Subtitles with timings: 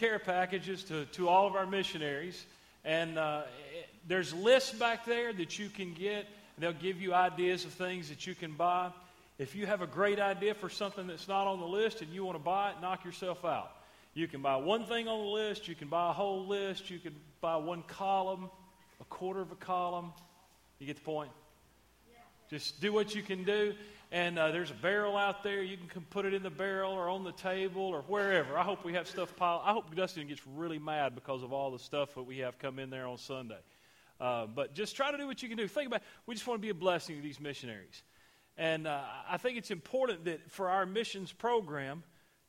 [0.00, 2.46] care packages to, to all of our missionaries.
[2.86, 3.42] And uh,
[4.08, 6.26] there's lists back there that you can get.
[6.56, 8.92] They'll give you ideas of things that you can buy.
[9.38, 12.24] If you have a great idea for something that's not on the list and you
[12.24, 13.72] want to buy it, knock yourself out.
[14.14, 16.98] You can buy one thing on the list, you can buy a whole list, you
[16.98, 18.50] can buy one column,
[19.02, 20.14] a quarter of a column.
[20.78, 21.30] You get the point?
[22.48, 23.74] Just do what you can do.
[24.12, 25.62] And uh, there's a barrel out there.
[25.62, 28.58] You can put it in the barrel or on the table or wherever.
[28.58, 29.62] I hope we have stuff piled.
[29.64, 32.80] I hope Dustin gets really mad because of all the stuff that we have come
[32.80, 33.60] in there on Sunday.
[34.20, 35.68] Uh, but just try to do what you can do.
[35.68, 36.06] Think about it.
[36.26, 38.02] We just want to be a blessing to these missionaries.
[38.56, 42.02] And uh, I think it's important that for our missions program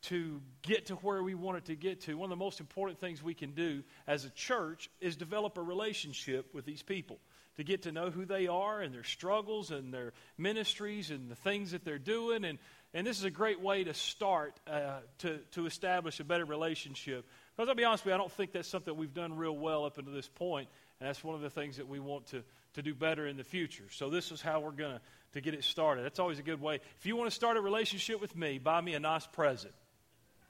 [0.03, 2.99] to get to where we want it to get to, one of the most important
[2.99, 7.19] things we can do as a church is develop a relationship with these people
[7.57, 11.35] to get to know who they are and their struggles and their ministries and the
[11.35, 12.45] things that they're doing.
[12.45, 12.59] And,
[12.93, 17.25] and this is a great way to start uh, to, to establish a better relationship.
[17.55, 19.85] Because I'll be honest with you, I don't think that's something we've done real well
[19.85, 20.69] up until this point,
[20.99, 22.43] and that's one of the things that we want to,
[22.75, 23.85] to do better in the future.
[23.91, 25.01] So this is how we're going to
[25.33, 26.03] to get it started.
[26.03, 26.79] That's always a good way.
[26.99, 29.73] If you want to start a relationship with me, buy me a nice present.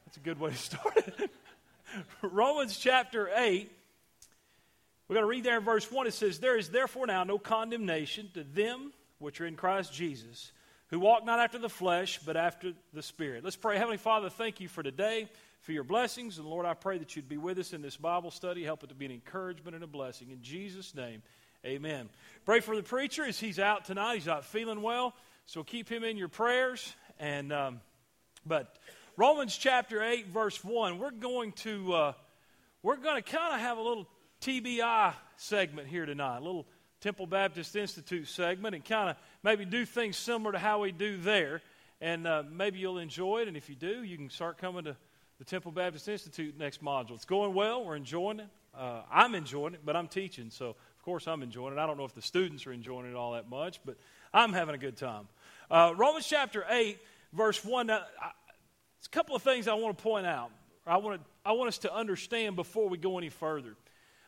[0.05, 1.31] That's a good way to start it.
[2.21, 3.71] Romans chapter 8
[5.11, 6.07] we're going to read there in verse 1.
[6.07, 10.53] It says, There is therefore now no condemnation to them which are in Christ Jesus,
[10.87, 13.43] who walk not after the flesh, but after the Spirit.
[13.43, 13.75] Let's pray.
[13.75, 15.27] Heavenly Father, thank you for today,
[15.59, 16.37] for your blessings.
[16.37, 18.63] And Lord, I pray that you'd be with us in this Bible study.
[18.63, 20.29] Help it to be an encouragement and a blessing.
[20.31, 21.23] In Jesus' name,
[21.65, 22.07] amen.
[22.45, 24.15] Pray for the preacher as he's out tonight.
[24.15, 25.13] He's not feeling well,
[25.45, 26.95] so keep him in your prayers.
[27.19, 27.81] And, um,
[28.45, 28.77] but
[29.17, 32.13] Romans chapter 8, verse 1, we're going to, uh,
[32.81, 34.07] we're going to kind of have a little
[34.41, 36.65] TBI segment here tonight, a little
[36.99, 41.17] Temple Baptist Institute segment, and kind of maybe do things similar to how we do
[41.17, 41.61] there.
[42.01, 43.47] And uh, maybe you'll enjoy it.
[43.47, 44.97] And if you do, you can start coming to
[45.37, 47.11] the Temple Baptist Institute next module.
[47.11, 47.85] It's going well.
[47.85, 48.47] We're enjoying it.
[48.75, 51.79] Uh, I'm enjoying it, but I'm teaching, so of course I'm enjoying it.
[51.79, 53.97] I don't know if the students are enjoying it all that much, but
[54.33, 55.27] I'm having a good time.
[55.69, 56.97] Uh, Romans chapter 8,
[57.33, 57.87] verse 1.
[57.87, 58.31] Now, I,
[58.97, 60.49] it's a couple of things I want to point out.
[60.87, 63.75] I want, to, I want us to understand before we go any further.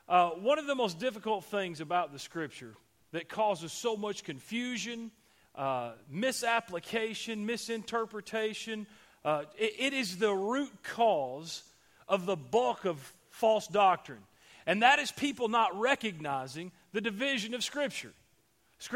[0.08, 2.74] Uh, one of the most difficult things about the scripture
[3.12, 5.12] that causes so much confusion,
[5.56, 8.86] uh, misapplication, misinterpretation,
[9.24, 11.64] uh, it, it is the root cause
[12.08, 14.20] of the bulk of false doctrine.
[14.66, 18.14] And that is people not recognizing the division of Scripture.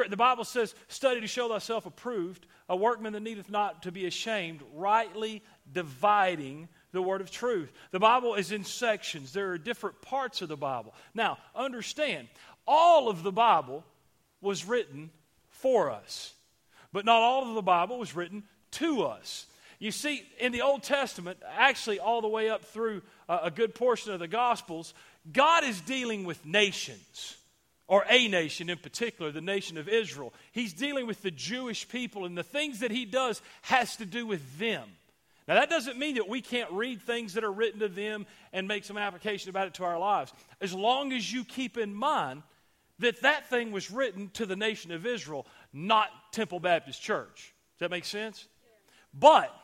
[0.09, 4.06] The Bible says, Study to show thyself approved, a workman that needeth not to be
[4.06, 5.41] ashamed, rightly
[5.72, 7.71] dividing the word of truth.
[7.91, 10.93] The Bible is in sections, there are different parts of the Bible.
[11.13, 12.27] Now, understand,
[12.65, 13.83] all of the Bible
[14.41, 15.09] was written
[15.49, 16.33] for us,
[16.93, 19.47] but not all of the Bible was written to us.
[19.79, 23.75] You see, in the Old Testament, actually, all the way up through uh, a good
[23.75, 24.93] portion of the Gospels,
[25.31, 27.37] God is dealing with nations,
[27.87, 30.33] or a nation in particular, the nation of Israel.
[30.51, 34.25] He's dealing with the Jewish people, and the things that He does has to do
[34.25, 34.83] with them.
[35.47, 38.68] Now, that doesn't mean that we can't read things that are written to them and
[38.68, 40.34] make some application about it to our lives.
[40.59, 42.44] As long as you keep in mind
[43.00, 47.53] that that thing was written to the nation of Israel, not Temple Baptist Church.
[47.75, 48.47] Does that make sense?
[49.13, 49.56] But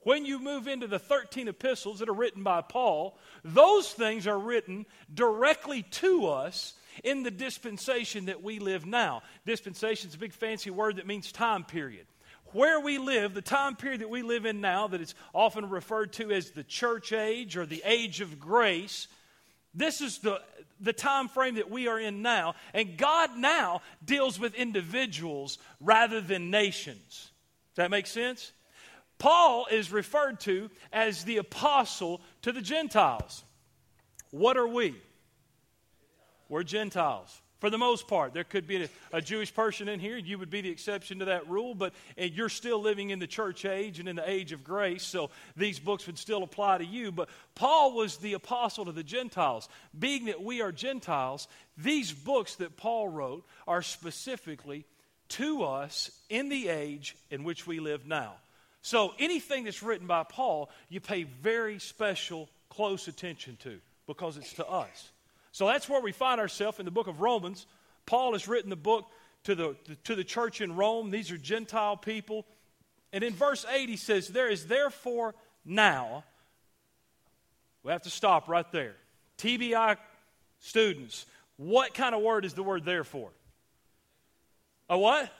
[0.00, 4.38] when you move into the 13 epistles that are written by Paul, those things are
[4.38, 9.22] written directly to us in the dispensation that we live now.
[9.46, 12.06] Dispensation is a big fancy word that means time period
[12.52, 16.12] where we live, the time period that we live in now, that it's often referred
[16.14, 19.08] to as the church age or the age of grace,
[19.74, 20.40] this is the,
[20.80, 22.54] the time frame that we are in now.
[22.72, 27.30] And God now deals with individuals rather than nations.
[27.74, 28.52] Does that make sense?
[29.18, 33.44] Paul is referred to as the apostle to the Gentiles.
[34.30, 34.96] What are we?
[36.48, 38.34] We're Gentiles for the most part.
[38.34, 41.26] There could be a, a, Jewish person in here, you would be the exception to
[41.26, 44.64] that rule, but you're still living in the church age and in the age of
[44.64, 47.12] grace, so these books would still apply to you.
[47.12, 49.68] But Paul was the apostle to the Gentiles.
[49.96, 51.46] Being that we are Gentiles,
[51.78, 54.84] these books that Paul wrote are specifically
[55.28, 58.32] to us in the age in which we live now.
[58.82, 63.78] So anything that's written by Paul, you pay very special, close attention to
[64.08, 65.11] because it's to us.
[65.52, 67.66] So that's where we find ourselves in the book of Romans.
[68.06, 69.06] Paul has written the book
[69.44, 71.10] to the, to the church in Rome.
[71.10, 72.46] These are Gentile people.
[73.12, 75.34] And in verse 8, he says, There is therefore
[75.64, 76.24] now,
[77.82, 78.94] we have to stop right there.
[79.38, 79.96] TBI
[80.60, 81.26] students,
[81.56, 83.30] what kind of word is the word therefore?
[84.88, 85.30] A what?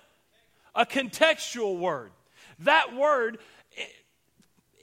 [0.74, 2.10] A contextual word.
[2.60, 3.38] That word,
[3.72, 3.90] it,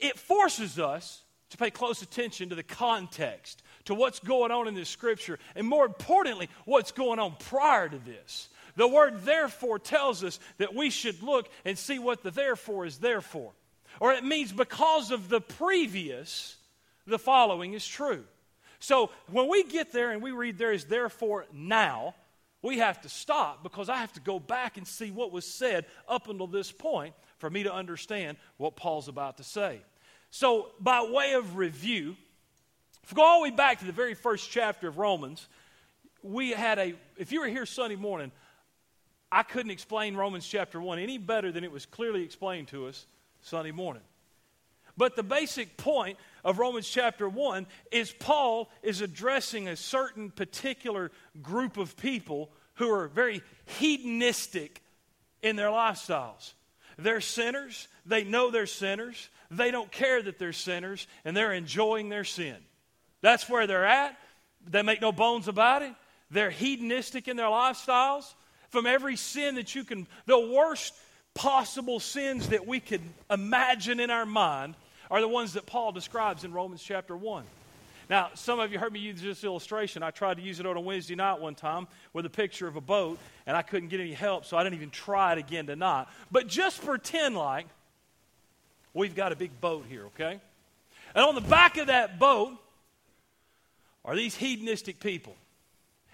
[0.00, 4.74] it forces us to pay close attention to the context, to what's going on in
[4.74, 8.48] this scripture, and more importantly, what's going on prior to this.
[8.76, 12.98] The word therefore tells us that we should look and see what the therefore is
[12.98, 13.52] there for.
[14.00, 16.56] Or it means because of the previous,
[17.06, 18.24] the following is true.
[18.78, 22.14] So when we get there and we read there is therefore now,
[22.62, 25.86] we have to stop because I have to go back and see what was said
[26.08, 29.80] up until this point for me to understand what Paul's about to say.
[30.30, 32.16] So, by way of review,
[33.10, 35.48] if we go all the way back to the very first chapter of Romans,
[36.22, 38.30] we had a, if you were here Sunday morning,
[39.32, 43.06] I couldn't explain Romans chapter 1 any better than it was clearly explained to us
[43.40, 44.04] Sunday morning.
[44.96, 51.10] But the basic point of Romans chapter 1 is Paul is addressing a certain particular
[51.42, 53.42] group of people who are very
[53.80, 54.84] hedonistic
[55.42, 56.52] in their lifestyles.
[56.96, 62.08] They're sinners, they know they're sinners, they don't care that they're sinners, and they're enjoying
[62.08, 62.56] their sin.
[63.22, 64.18] That's where they're at.
[64.68, 65.92] They make no bones about it.
[66.30, 68.34] They're hedonistic in their lifestyles.
[68.70, 70.94] From every sin that you can, the worst
[71.34, 74.74] possible sins that we could imagine in our mind
[75.10, 77.44] are the ones that Paul describes in Romans chapter 1.
[78.08, 80.02] Now, some of you heard me use this illustration.
[80.02, 82.74] I tried to use it on a Wednesday night one time with a picture of
[82.74, 85.66] a boat, and I couldn't get any help, so I didn't even try it again
[85.66, 86.06] tonight.
[86.30, 87.66] But just pretend like
[88.94, 90.40] we've got a big boat here, okay?
[91.14, 92.58] And on the back of that boat
[94.04, 95.36] are these hedonistic people.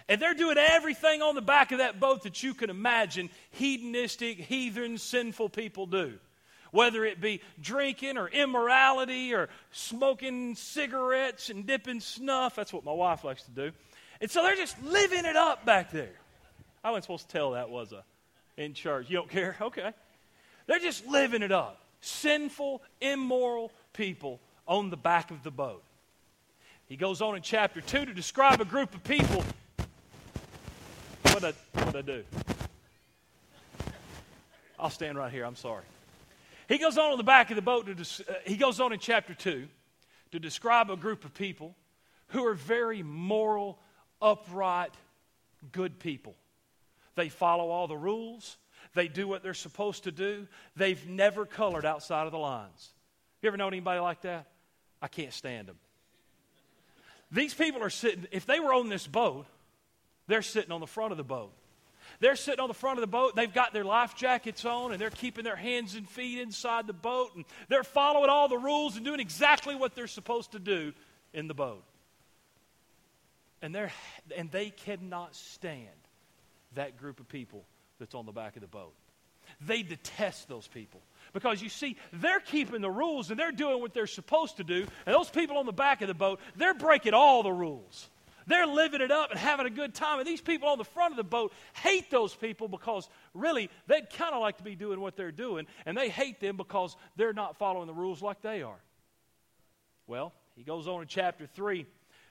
[0.08, 4.38] And they're doing everything on the back of that boat that you can imagine hedonistic,
[4.38, 6.14] heathen, sinful people do.
[6.70, 12.54] Whether it be drinking or immorality or smoking cigarettes and dipping snuff.
[12.54, 13.72] That's what my wife likes to do.
[14.20, 16.14] And so they're just living it up back there.
[16.84, 18.02] I wasn't supposed to tell that, was I?
[18.60, 19.10] In church.
[19.10, 19.56] You don't care?
[19.60, 19.92] Okay.
[20.66, 21.80] They're just living it up.
[22.00, 25.82] Sinful, immoral people on the back of the boat.
[26.88, 29.44] He goes on in chapter 2 to describe a group of people
[31.40, 32.24] what I, what I do?
[34.78, 35.44] I'll stand right here.
[35.44, 35.84] I'm sorry.
[36.68, 37.86] He goes on in the back of the boat.
[37.86, 39.66] To uh, he goes on in chapter 2
[40.32, 41.74] to describe a group of people
[42.28, 43.78] who are very moral,
[44.22, 44.94] upright,
[45.72, 46.34] good people.
[47.16, 48.56] They follow all the rules.
[48.94, 50.46] They do what they're supposed to do.
[50.74, 52.92] They've never colored outside of the lines.
[53.42, 54.46] You ever known anybody like that?
[55.02, 55.76] I can't stand them.
[57.30, 59.46] These people are sitting, if they were on this boat,
[60.26, 61.52] they're sitting on the front of the boat.
[62.20, 63.36] They're sitting on the front of the boat.
[63.36, 66.92] They've got their life jackets on and they're keeping their hands and feet inside the
[66.92, 70.92] boat and they're following all the rules and doing exactly what they're supposed to do
[71.34, 71.82] in the boat.
[73.60, 73.92] And, they're,
[74.36, 75.88] and they cannot stand
[76.74, 77.64] that group of people
[77.98, 78.94] that's on the back of the boat.
[79.60, 81.00] They detest those people.
[81.32, 84.86] Because you see, they're keeping the rules and they're doing what they're supposed to do.
[85.06, 88.08] And those people on the back of the boat, they're breaking all the rules.
[88.46, 90.18] They're living it up and having a good time.
[90.18, 94.08] And these people on the front of the boat hate those people because really they'd
[94.10, 95.66] kind of like to be doing what they're doing.
[95.84, 98.78] And they hate them because they're not following the rules like they are.
[100.06, 101.86] Well, he goes on in chapter 3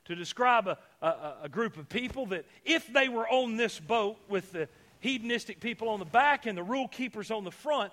[0.06, 4.18] to describe a, a, a group of people that if they were on this boat
[4.30, 4.70] with the
[5.00, 7.92] hedonistic people on the back and the rule keepers on the front,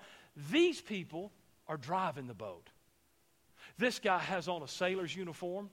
[0.51, 1.31] these people
[1.67, 2.69] are driving the boat.
[3.77, 5.69] This guy has on a sailor's uniform.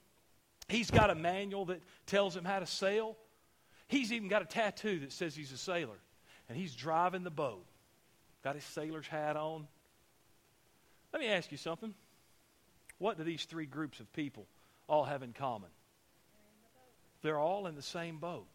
[0.68, 3.16] He's got a manual that tells him how to sail.
[3.88, 5.98] He's even got a tattoo that says he's a sailor.
[6.48, 7.64] And he's driving the boat.
[8.42, 9.66] Got his sailor's hat on.
[11.12, 11.94] Let me ask you something.
[12.98, 14.46] What do these three groups of people
[14.88, 15.70] all have in common?
[17.22, 18.46] They're all in the same boat.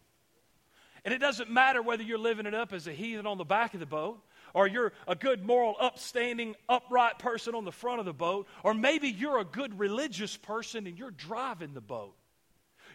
[1.04, 3.74] And it doesn't matter whether you're living it up as a heathen on the back
[3.74, 4.20] of the boat,
[4.56, 8.72] or you're a good, moral, upstanding, upright person on the front of the boat, or
[8.72, 12.14] maybe you're a good religious person and you're driving the boat.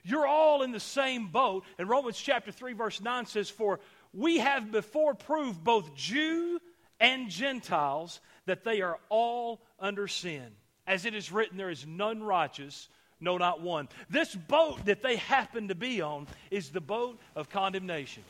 [0.04, 1.64] You're all in the same boat.
[1.78, 3.80] And Romans chapter 3, verse 9 says, For
[4.12, 6.60] we have before proved both Jew
[7.00, 10.48] and Gentiles that they are all under sin.
[10.88, 12.90] As it is written, there is none righteous,
[13.20, 13.88] no, not one.
[14.10, 18.24] This boat that they happen to be on is the boat of condemnation.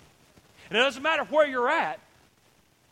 [0.69, 2.01] And it doesn't matter where you're at,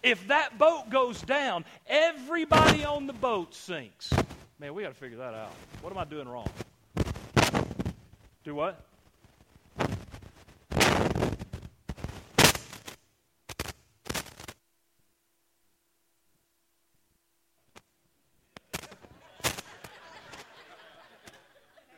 [0.04, 4.12] if that boat goes down, everybody on the boat sinks.
[4.60, 5.54] Man, we got to figure that out.
[5.82, 6.50] What am I doing wrong?
[8.44, 8.84] Do what?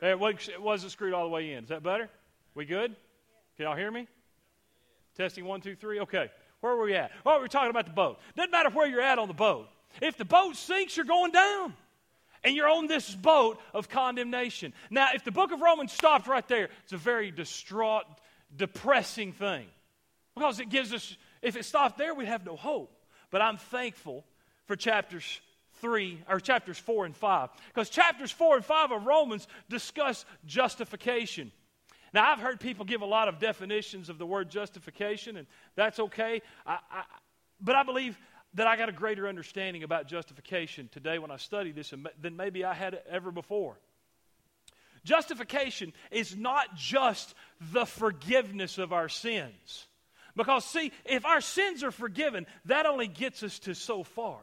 [0.02, 1.64] It wasn't screwed all the way in.
[1.64, 2.10] Is that better?
[2.56, 2.96] We good?
[3.56, 4.08] Can y'all hear me?
[5.16, 6.00] Testing one, two, three.
[6.00, 6.30] Okay.
[6.62, 7.12] Where were we at?
[7.26, 8.20] Oh, we are talking about the boat.
[8.36, 9.68] Doesn't matter where you're at on the boat.
[10.02, 11.74] If the boat sinks, you're going down.
[12.44, 14.74] And you're on this boat of condemnation.
[14.90, 18.06] Now, if the book of Romans stopped right there, it's a very distraught,
[18.56, 19.66] depressing thing.
[20.34, 22.96] Because it gives us, if it stopped there, we'd have no hope.
[23.30, 24.26] But I'm thankful
[24.66, 25.42] for chapters
[25.82, 31.52] 3 or chapters 4 and 5 because chapters 4 and 5 of Romans discuss justification.
[32.14, 36.00] Now, I've heard people give a lot of definitions of the word justification, and that's
[36.00, 36.42] okay.
[36.66, 37.04] I, I,
[37.62, 38.18] but I believe
[38.56, 42.66] that I got a greater understanding about justification today when I study this than maybe
[42.66, 43.78] I had ever before.
[45.06, 47.34] Justification is not just
[47.72, 49.88] the forgiveness of our sins.
[50.36, 54.40] Because, see, if our sins are forgiven, that only gets us to so far.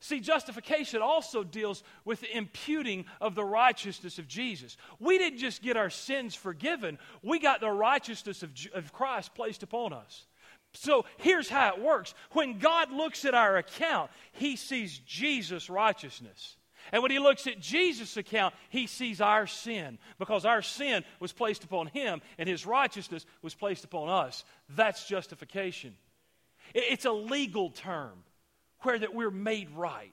[0.00, 4.76] See, justification also deals with the imputing of the righteousness of Jesus.
[5.00, 9.62] We didn't just get our sins forgiven, we got the righteousness of, of Christ placed
[9.62, 10.26] upon us.
[10.74, 16.56] So here's how it works when God looks at our account, he sees Jesus' righteousness.
[16.92, 21.32] And when he looks at Jesus' account, he sees our sin because our sin was
[21.32, 24.44] placed upon him and his righteousness was placed upon us.
[24.70, 25.96] That's justification.
[26.74, 28.22] It's a legal term
[28.82, 30.12] where that we're made right.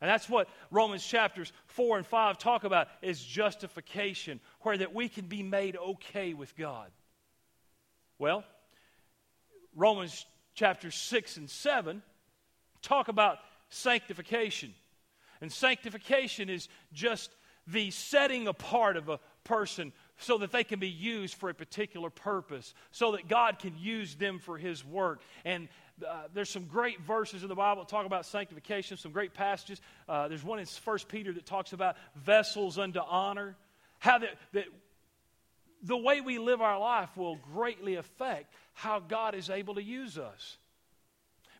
[0.00, 5.08] And that's what Romans chapters 4 and 5 talk about is justification, where that we
[5.08, 6.90] can be made okay with God.
[8.18, 8.44] Well,
[9.74, 10.24] Romans
[10.54, 12.02] chapters 6 and 7
[12.82, 13.38] talk about
[13.70, 14.74] sanctification.
[15.40, 17.30] And sanctification is just
[17.66, 22.10] the setting apart of a person so that they can be used for a particular
[22.10, 25.20] purpose, so that God can use them for His work.
[25.44, 25.68] And
[26.06, 29.80] uh, there's some great verses in the Bible that talk about sanctification, some great passages.
[30.08, 33.56] Uh, there's one in 1 Peter that talks about vessels unto honor.
[33.98, 34.64] How that, that
[35.82, 40.18] the way we live our life will greatly affect how God is able to use
[40.18, 40.56] us.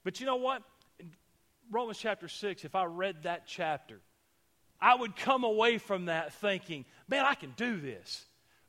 [0.04, 0.62] But you know what?
[1.00, 1.10] In
[1.70, 4.00] Romans chapter 6, if I read that chapter,
[4.80, 8.24] I would come away from that thinking, man, I can do this.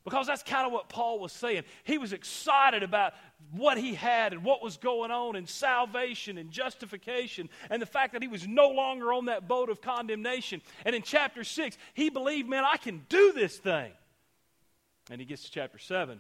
[0.06, 1.64] Because that's kind of what Paul was saying.
[1.84, 3.14] He was excited about
[3.52, 8.14] what he had and what was going on and salvation and justification and the fact
[8.14, 10.62] that he was no longer on that boat of condemnation.
[10.86, 13.92] And in chapter 6, he believed, man, I can do this thing.
[15.12, 16.20] And he gets to chapter 7.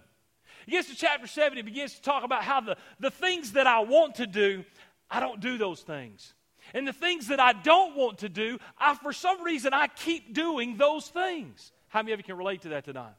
[0.65, 3.65] He gets to chapter 7, he begins to talk about how the, the things that
[3.65, 4.65] I want to do,
[5.09, 6.33] I don't do those things.
[6.73, 10.33] And the things that I don't want to do, I, for some reason, I keep
[10.33, 11.71] doing those things.
[11.87, 13.13] How many of you can relate to that tonight?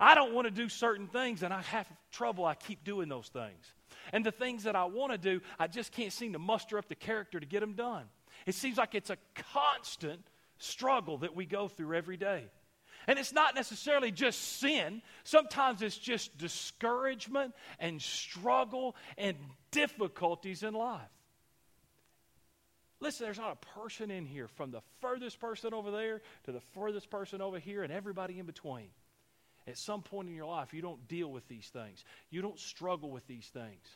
[0.00, 2.44] I don't want to do certain things, and I have trouble.
[2.44, 3.72] I keep doing those things.
[4.12, 6.88] And the things that I want to do, I just can't seem to muster up
[6.88, 8.04] the character to get them done.
[8.46, 9.18] It seems like it's a
[9.52, 10.20] constant
[10.58, 12.44] struggle that we go through every day.
[13.06, 19.36] And it's not necessarily just sin, sometimes it's just discouragement and struggle and
[19.70, 21.02] difficulties in life.
[23.00, 26.62] Listen, there's not a person in here from the furthest person over there to the
[26.72, 28.88] furthest person over here and everybody in between
[29.66, 32.04] at some point in your life, you don't deal with these things.
[32.30, 33.86] You don't struggle with these things.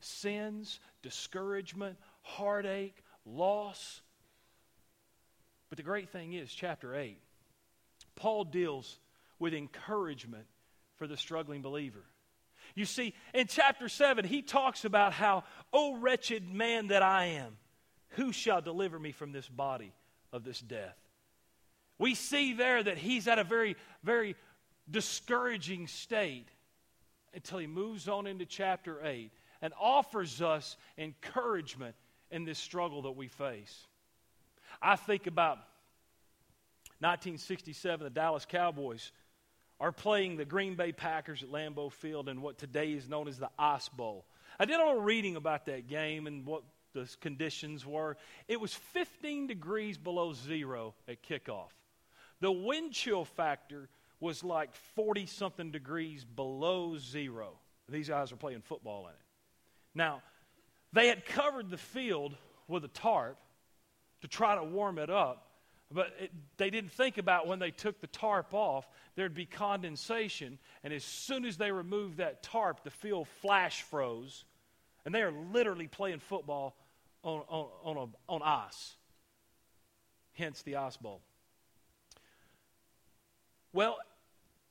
[0.00, 4.02] Sins, discouragement, heartache, loss.
[5.68, 7.18] But the great thing is, chapter 8,
[8.14, 8.98] Paul deals
[9.38, 10.46] with encouragement
[10.96, 12.04] for the struggling believer.
[12.74, 17.56] You see, in chapter 7, he talks about how, O wretched man that I am,
[18.10, 19.92] who shall deliver me from this body
[20.32, 20.96] of this death?
[21.98, 24.36] We see there that he's at a very, very
[24.90, 26.48] discouraging state
[27.34, 29.30] until he moves on into chapter 8
[29.62, 31.94] and offers us encouragement
[32.30, 33.86] in this struggle that we face.
[34.80, 35.56] I think about
[37.00, 39.12] 1967, the Dallas Cowboys
[39.78, 43.38] are playing the Green Bay Packers at Lambeau Field in what today is known as
[43.38, 44.24] the Ice Bowl.
[44.58, 46.62] I did a little reading about that game and what
[46.94, 48.16] the conditions were.
[48.48, 51.68] It was 15 degrees below zero at kickoff.
[52.40, 53.88] The wind chill factor
[54.20, 57.58] was like 40 something degrees below zero.
[57.88, 59.20] These guys are playing football in it.
[59.94, 60.22] Now,
[60.92, 62.36] they had covered the field
[62.68, 63.38] with a tarp
[64.22, 65.50] to try to warm it up,
[65.92, 70.58] but it, they didn't think about when they took the tarp off, there'd be condensation,
[70.82, 74.44] and as soon as they removed that tarp, the field flash froze,
[75.04, 76.76] and they are literally playing football
[77.22, 78.96] on, on, on, a, on ice.
[80.32, 81.20] Hence the ice bowl.
[83.76, 83.98] Well,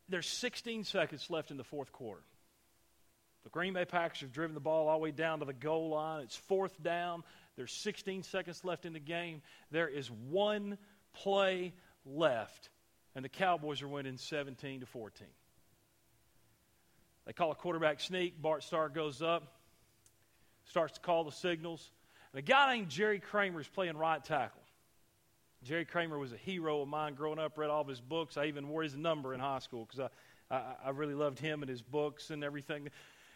[0.09, 2.24] there's 16 seconds left in the fourth quarter.
[3.43, 5.89] The Green Bay Packers have driven the ball all the way down to the goal
[5.89, 6.24] line.
[6.24, 7.24] It's fourth down.
[7.55, 9.43] There's 16 seconds left in the game.
[9.69, 10.79] There is one
[11.13, 12.69] play left,
[13.13, 15.27] and the Cowboys are winning 17 to 14.
[17.27, 18.41] They call a quarterback sneak.
[18.41, 19.53] Bart Starr goes up,
[20.63, 21.91] starts to call the signals.
[22.33, 24.64] And a guy named Jerry Kramer is playing right tackle.
[25.65, 28.38] Jerry Kramer was a hero of mine growing up, read all of his books.
[28.38, 30.12] I even wore his number in high school because
[30.51, 32.89] I, I, I really loved him and his books and everything.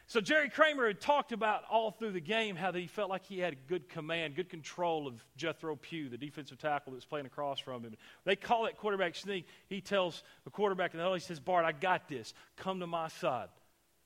[0.06, 3.26] So Jerry Kramer had talked about all through the game how that he felt like
[3.26, 7.26] he had good command, good control of Jethro Pugh, the defensive tackle that was playing
[7.26, 7.96] across from him.
[8.26, 9.48] They call it quarterback sneak.
[9.68, 12.36] He tells the quarterback in the he says, Bart, I got this.
[12.58, 13.50] Come to my side.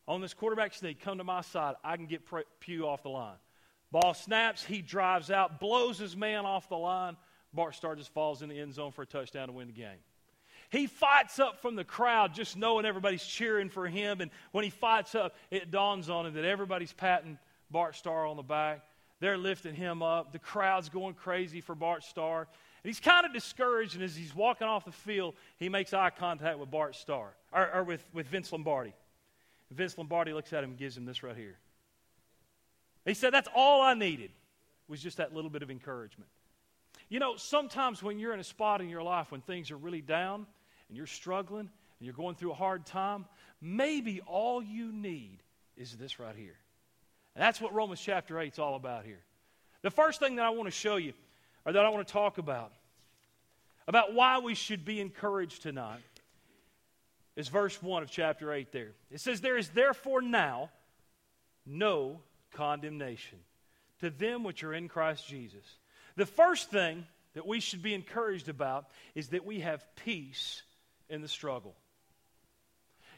[0.08, 1.76] On this quarterback sneak, come to my side.
[1.84, 2.22] I can get
[2.62, 3.38] Pugh off the line.
[3.92, 4.64] Ball snaps.
[4.64, 7.18] He drives out, blows his man off the line.
[7.54, 10.00] Bart Starr just falls in the end zone for a touchdown to win the game.
[10.70, 14.22] He fights up from the crowd just knowing everybody's cheering for him.
[14.22, 17.38] And when he fights up, it dawns on him that everybody's patting
[17.70, 18.82] Bart Starr on the back.
[19.20, 20.32] They're lifting him up.
[20.32, 22.40] The crowd's going crazy for Bart Starr.
[22.42, 23.94] And he's kind of discouraged.
[23.96, 27.76] And as he's walking off the field, he makes eye contact with Bart Starr, or,
[27.76, 28.94] or with, with Vince Lombardi.
[29.70, 31.58] Vince Lombardi looks at him and gives him this right here.
[33.06, 34.32] He said, That's all I needed,
[34.88, 36.30] was just that little bit of encouragement.
[37.14, 40.02] You know, sometimes when you're in a spot in your life when things are really
[40.02, 40.48] down,
[40.90, 43.26] and you're struggling and you're going through a hard time,
[43.62, 45.38] maybe all you need
[45.78, 46.56] is this right here.
[47.36, 49.20] And that's what Romans chapter 8 is all about here.
[49.84, 51.14] The first thing that I want to show you,
[51.66, 52.72] or that I want to talk about,
[53.88, 56.02] about why we should be encouraged tonight,
[57.36, 58.94] is verse 1 of chapter 8 there.
[59.12, 60.72] It says, There is therefore now
[61.64, 62.22] no
[62.54, 63.38] condemnation
[64.00, 65.78] to them which are in Christ Jesus.
[66.16, 70.62] The first thing that we should be encouraged about is that we have peace
[71.10, 71.76] in the struggle.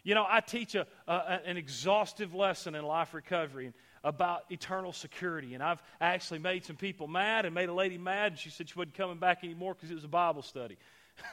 [0.03, 3.73] You know, I teach a, a, an exhaustive lesson in life recovery
[4.03, 5.55] about eternal security.
[5.55, 8.69] And I've actually made some people mad and made a lady mad, and she said
[8.69, 10.77] she wasn't coming back anymore because it was a Bible study.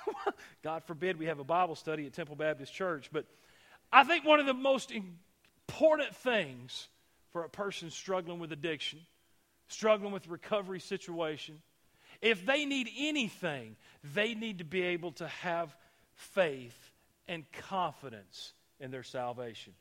[0.63, 3.11] God forbid we have a Bible study at Temple Baptist Church.
[3.13, 3.27] But
[3.93, 6.89] I think one of the most important things
[7.33, 9.01] for a person struggling with addiction,
[9.73, 11.61] struggling with recovery situation,
[12.21, 13.77] if they need anything,
[14.15, 15.75] they need to be able to have
[16.15, 16.91] faith
[17.27, 19.73] and confidence in their salvation.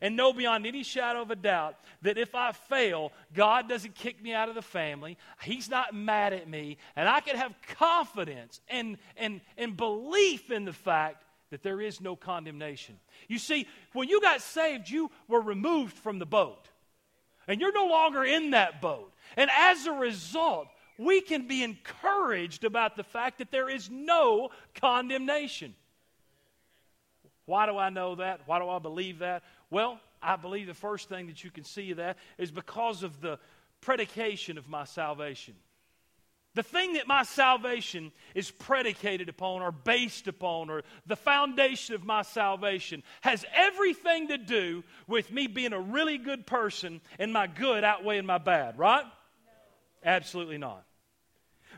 [0.00, 4.22] And know beyond any shadow of a doubt that if I fail, God doesn't kick
[4.22, 5.16] me out of the family.
[5.42, 6.76] He's not mad at me.
[6.94, 12.00] And I can have confidence and, and, and belief in the fact that there is
[12.00, 12.96] no condemnation.
[13.28, 16.68] You see, when you got saved, you were removed from the boat.
[17.48, 19.10] And you're no longer in that boat.
[19.36, 24.50] And as a result, we can be encouraged about the fact that there is no
[24.74, 25.74] condemnation.
[27.46, 28.40] Why do I know that?
[28.46, 29.42] Why do I believe that?
[29.70, 33.38] Well, I believe the first thing that you can see that is because of the
[33.80, 35.54] predication of my salvation.
[36.54, 42.04] The thing that my salvation is predicated upon or based upon, or the foundation of
[42.04, 47.46] my salvation, has everything to do with me being a really good person and my
[47.46, 49.04] good outweighing my bad, right?
[50.08, 50.84] Absolutely not.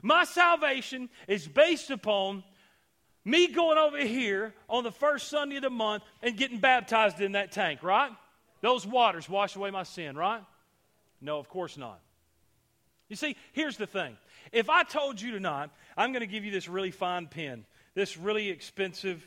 [0.03, 2.45] My salvation is based upon
[3.25, 7.33] me going over here on the first Sunday of the month and getting baptized in
[7.33, 8.13] that tank, right?
[8.61, 10.43] Those waters wash away my sin, right?
[11.21, 12.01] No, of course not.
[13.09, 14.17] You see, here's the thing.
[14.53, 18.17] If I told you tonight, I'm going to give you this really fine pen, this
[18.17, 19.27] really expensive,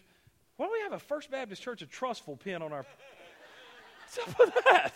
[0.56, 2.86] why do we have a First Baptist Church of Trussville pen on our.
[4.16, 4.94] What's up with that?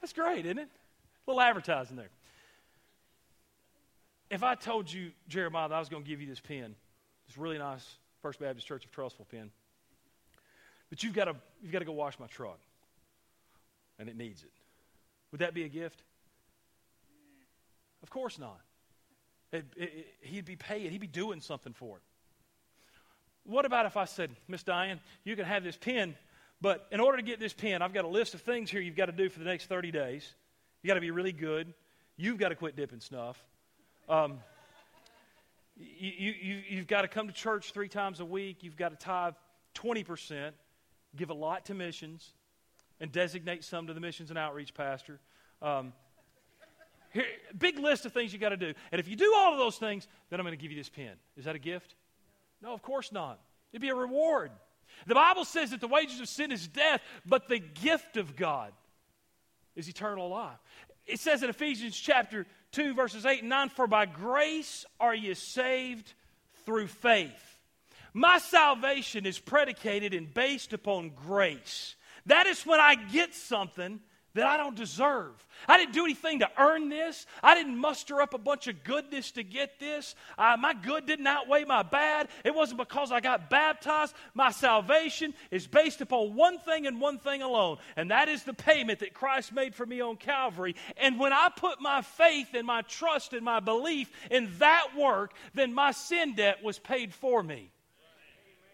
[0.00, 0.68] That's great, isn't it?
[1.26, 2.08] A little advertising there.
[4.30, 6.76] If I told you, Jeremiah, that I was going to give you this pen,
[7.26, 7.84] this really nice
[8.22, 9.50] First Baptist Church of Trussville pen,
[10.88, 12.60] but you've got to, you've got to go wash my truck,
[13.98, 14.52] and it needs it,
[15.32, 16.02] would that be a gift?
[18.02, 18.60] Of course not.
[19.52, 22.02] It, it, it, he'd be paying, he'd be doing something for it.
[23.44, 26.14] What about if I said, Miss Diane, you can have this pen,
[26.60, 28.96] but in order to get this pen, I've got a list of things here you've
[28.96, 30.34] got to do for the next 30 days.
[30.82, 31.72] You've got to be really good.
[32.16, 33.42] You've got to quit dipping snuff.
[34.10, 34.40] Um,
[35.76, 38.64] you, you, you've got to come to church three times a week.
[38.64, 39.34] You've got to tithe
[39.76, 40.50] 20%,
[41.14, 42.32] give a lot to missions,
[42.98, 45.20] and designate some to the missions and outreach pastor.
[45.62, 45.92] Um,
[47.12, 47.24] here,
[47.56, 48.74] big list of things you got to do.
[48.90, 50.88] And if you do all of those things, then I'm going to give you this
[50.88, 51.12] pen.
[51.36, 51.94] Is that a gift?
[52.60, 53.38] No, of course not.
[53.72, 54.50] It'd be a reward.
[55.06, 58.72] The Bible says that the wages of sin is death, but the gift of God
[59.76, 60.58] is eternal life.
[61.06, 65.34] It says in Ephesians chapter 2, verses 8 and 9 For by grace are you
[65.34, 66.12] saved
[66.64, 67.58] through faith.
[68.12, 71.94] My salvation is predicated and based upon grace.
[72.26, 74.00] That is when I get something
[74.34, 75.32] that I don't deserve.
[75.66, 77.26] I didn't do anything to earn this.
[77.42, 80.14] I didn't muster up a bunch of goodness to get this.
[80.38, 82.28] My good didn't outweigh my bad.
[82.44, 84.14] It wasn't because I got baptized.
[84.34, 88.54] My salvation is based upon one thing and one thing alone, and that is the
[88.54, 90.76] payment that Christ made for me on Calvary.
[90.96, 95.34] And when I put my faith and my trust and my belief in that work,
[95.54, 97.70] then my sin debt was paid for me.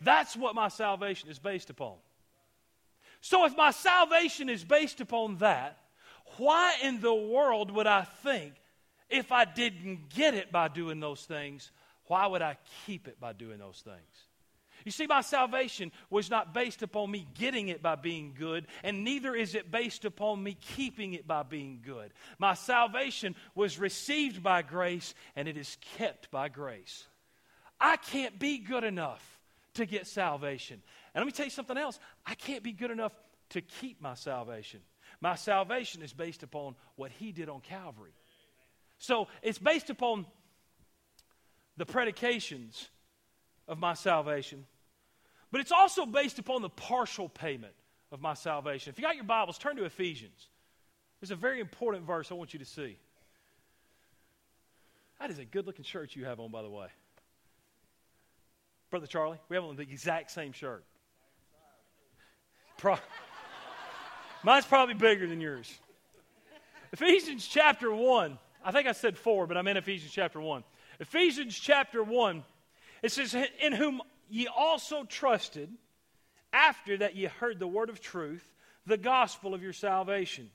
[0.03, 1.95] That's what my salvation is based upon.
[3.27, 5.79] So if my salvation is based upon that,
[6.37, 8.55] why in the world would I think
[9.11, 11.73] if I didn't get it by doing those things,
[12.07, 13.99] why would I keep it by doing those things?
[14.85, 19.03] You see, my salvation was not based upon me getting it by being good, and
[19.03, 22.13] neither is it based upon me keeping it by being good.
[22.39, 27.09] My salvation was received by grace, and it is kept by grace.
[27.81, 29.37] I can't be good enough
[29.75, 30.83] to get salvation.
[31.17, 33.13] And let me tell you something else I can't be good enough
[33.49, 34.81] to keep my salvation.
[35.23, 38.13] My salvation is based upon what He did on Calvary.
[38.99, 40.27] So it's based upon
[41.79, 42.91] the predications
[43.67, 44.67] of my salvation,
[45.51, 47.75] but it's also based upon the partial payment
[48.13, 48.91] of my salvation.
[48.91, 50.49] If you got your Bibles, turn to Ephesians.
[51.21, 52.99] There's a very important verse I want you to see.
[55.19, 56.89] That is a good looking shirt you have on, by the way.
[58.91, 60.85] Brother Charlie, we have on the exact same shirt.
[62.79, 62.99] Pro-
[64.43, 65.73] Mine's probably bigger than yours.
[66.93, 68.39] Ephesians chapter 1.
[68.65, 70.65] I think I said 4, but I'm in Ephesians chapter 1.
[71.01, 72.45] Ephesians chapter 1.
[73.03, 75.71] It says, In whom ye also trusted,
[76.53, 78.53] after that ye heard the word of truth,
[78.87, 80.51] the gospel of your salvation.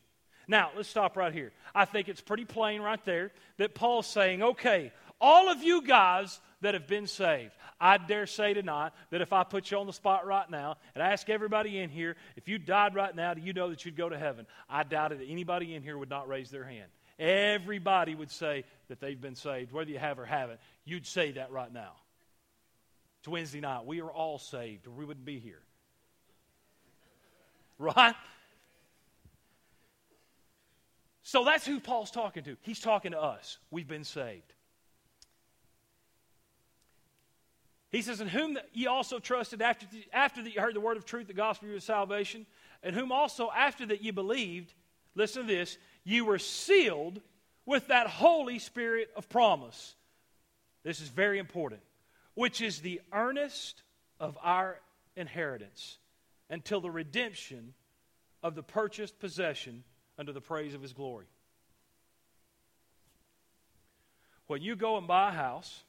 [0.47, 1.51] Now, let's stop right here.
[1.73, 6.41] I think it's pretty plain right there that Paul's saying, okay, all of you guys
[6.61, 7.51] that have been saved.
[7.79, 11.03] I dare say tonight that if I put you on the spot right now and
[11.03, 14.09] ask everybody in here, if you died right now, do you know that you'd go
[14.09, 14.45] to heaven?
[14.69, 15.21] I doubt it.
[15.27, 16.89] Anybody in here would not raise their hand.
[17.17, 20.59] Everybody would say that they've been saved, whether you have or haven't.
[20.85, 21.93] You'd say that right now.
[23.19, 23.85] It's Wednesday night.
[23.85, 25.61] We are all saved, or we wouldn't be here.
[27.79, 28.13] Right?
[31.23, 32.57] So that's who Paul's talking to.
[32.61, 33.57] He's talking to us.
[33.71, 34.53] We've been saved.
[37.91, 41.05] He says, In whom ye also trusted after, after that you heard the word of
[41.05, 42.45] truth, the gospel of your salvation,
[42.83, 44.73] and whom also after that ye believed,
[45.13, 47.21] listen to this, you were sealed
[47.65, 49.95] with that Holy Spirit of promise.
[50.83, 51.81] This is very important,
[52.33, 53.83] which is the earnest
[54.19, 54.79] of our
[55.15, 55.97] inheritance
[56.49, 57.73] until the redemption
[58.41, 59.83] of the purchased possession
[60.17, 61.25] unto the praise of his glory.
[64.47, 65.83] When you go and buy a house,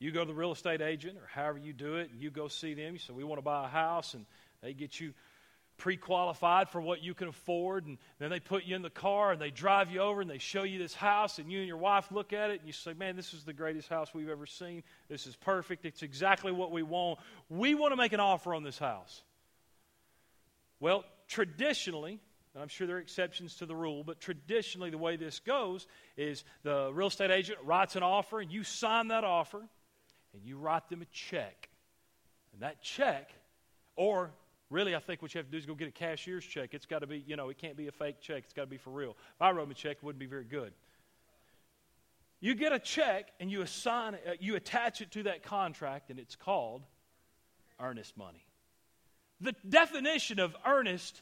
[0.00, 2.48] you go to the real estate agent or however you do it, and you go
[2.48, 2.94] see them.
[2.94, 4.26] You say, We want to buy a house, and
[4.62, 5.12] they get you
[5.76, 7.86] pre qualified for what you can afford.
[7.86, 10.38] And then they put you in the car and they drive you over and they
[10.38, 11.38] show you this house.
[11.38, 13.52] And you and your wife look at it and you say, Man, this is the
[13.52, 14.82] greatest house we've ever seen.
[15.08, 15.84] This is perfect.
[15.84, 17.18] It's exactly what we want.
[17.48, 19.22] We want to make an offer on this house.
[20.80, 22.20] Well, traditionally,
[22.54, 25.86] and I'm sure there are exceptions to the rule, but traditionally, the way this goes
[26.16, 29.62] is the real estate agent writes an offer and you sign that offer
[30.34, 31.68] and you write them a check.
[32.52, 33.30] And that check,
[33.96, 34.30] or
[34.70, 36.74] really, I think what you have to do is go get a cashier's check.
[36.74, 38.44] It's got to be, you know, it can't be a fake check.
[38.44, 39.16] It's got to be for real.
[39.34, 40.72] If I wrote a check, it wouldn't be very good.
[42.40, 46.18] You get a check and you assign, uh, you attach it to that contract, and
[46.18, 46.82] it's called
[47.78, 48.44] earnest money.
[49.40, 51.20] The definition of earnest,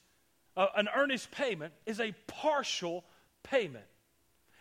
[0.57, 3.05] uh, an earnest payment, is a partial
[3.43, 3.85] payment.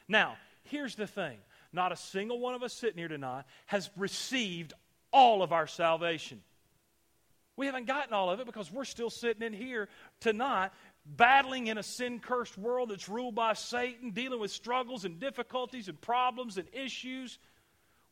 [0.07, 1.37] Now, here's the thing
[1.77, 4.73] not a single one of us sitting here tonight has received
[5.13, 6.41] all of our salvation.
[7.55, 9.87] We haven't gotten all of it because we're still sitting in here
[10.19, 10.71] tonight
[11.05, 15.87] battling in a sin cursed world that's ruled by Satan, dealing with struggles and difficulties
[15.87, 17.39] and problems and issues.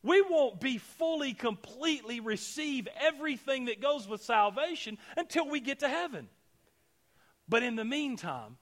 [0.02, 5.88] We won't be fully, completely receive everything that goes with salvation until we get to
[5.88, 6.28] heaven.
[7.48, 8.56] But in the meantime,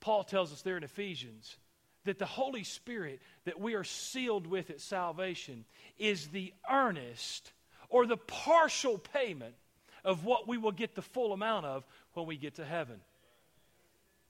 [0.00, 1.56] Paul tells us there in Ephesians
[2.04, 5.64] that the Holy Spirit that we are sealed with at salvation
[5.98, 7.52] is the earnest
[7.88, 9.54] or the partial payment
[10.04, 11.84] of what we will get the full amount of
[12.14, 13.00] when we get to heaven.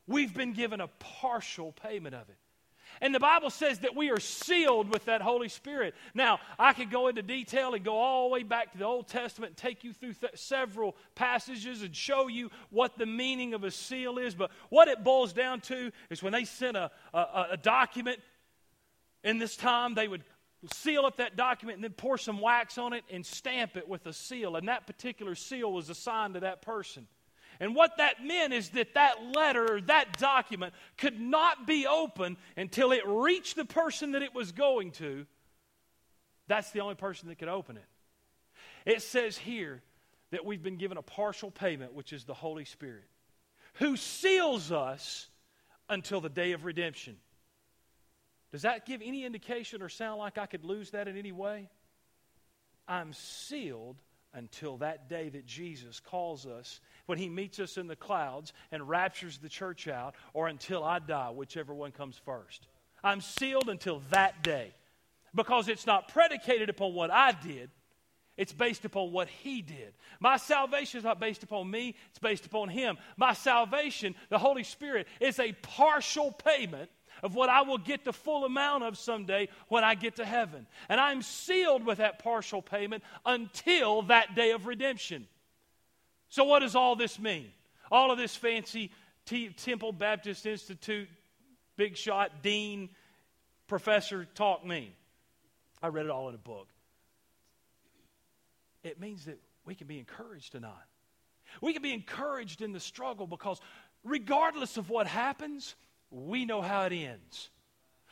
[0.07, 2.37] We've been given a partial payment of it.
[3.01, 5.95] And the Bible says that we are sealed with that Holy Spirit.
[6.15, 9.09] Now, I could go into detail and go all the way back to the Old
[9.09, 13.65] Testament and take you through th- several passages and show you what the meaning of
[13.65, 14.35] a seal is.
[14.35, 18.21] But what it boils down to is when they sent a, a, a document
[19.25, 20.25] in this time, they would
[20.73, 24.07] seal up that document and then pour some wax on it and stamp it with
[24.07, 24.57] a seal.
[24.57, 27.07] And that particular seal was assigned to that person.
[27.63, 32.91] And what that meant is that that letter that document could not be opened until
[32.91, 35.27] it reached the person that it was going to.
[36.49, 37.85] That's the only person that could open it.
[38.85, 39.81] It says here
[40.33, 43.05] that we've been given a partial payment, which is the Holy Spirit,
[43.75, 45.29] who seals us
[45.89, 47.17] until the day of redemption.
[48.51, 51.71] Does that give any indication or sound like I could lose that in any way?
[52.89, 54.03] I'm sealed
[54.35, 58.89] until that day that Jesus calls us, when he meets us in the clouds and
[58.89, 62.67] raptures the church out, or until I die, whichever one comes first.
[63.05, 64.73] I'm sealed until that day
[65.35, 67.71] because it's not predicated upon what I did.
[68.37, 69.93] It's based upon what he did.
[70.19, 72.97] My salvation is not based upon me, it's based upon him.
[73.17, 76.91] My salvation, the Holy Spirit, is a partial payment
[77.23, 80.67] of what I will get the full amount of someday when I get to heaven.
[80.89, 85.27] And I'm sealed with that partial payment until that day of redemption.
[86.33, 87.53] So, what does all this mean?
[87.91, 88.91] All of this fancy
[89.27, 91.11] T- Temple Baptist Institute,
[91.77, 92.89] big shot, dean,
[93.67, 94.93] professor talk mean?
[95.83, 96.69] I read it all in a book.
[98.83, 100.73] It means that we can be encouraged tonight.
[101.61, 103.61] We can be encouraged in the struggle because
[104.03, 105.75] regardless of what happens,
[106.11, 107.51] we know how it ends.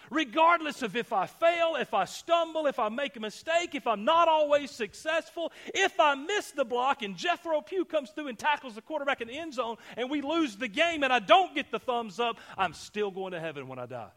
[0.08, 4.04] Regardless of if I fail, if I stumble, if I make a mistake, if I'm
[4.04, 8.74] not always successful, if I miss the block and Jethro Pugh comes through and tackles
[8.74, 11.70] the quarterback in the end zone and we lose the game and I don't get
[11.70, 14.10] the thumbs up, I'm still going to heaven when I die.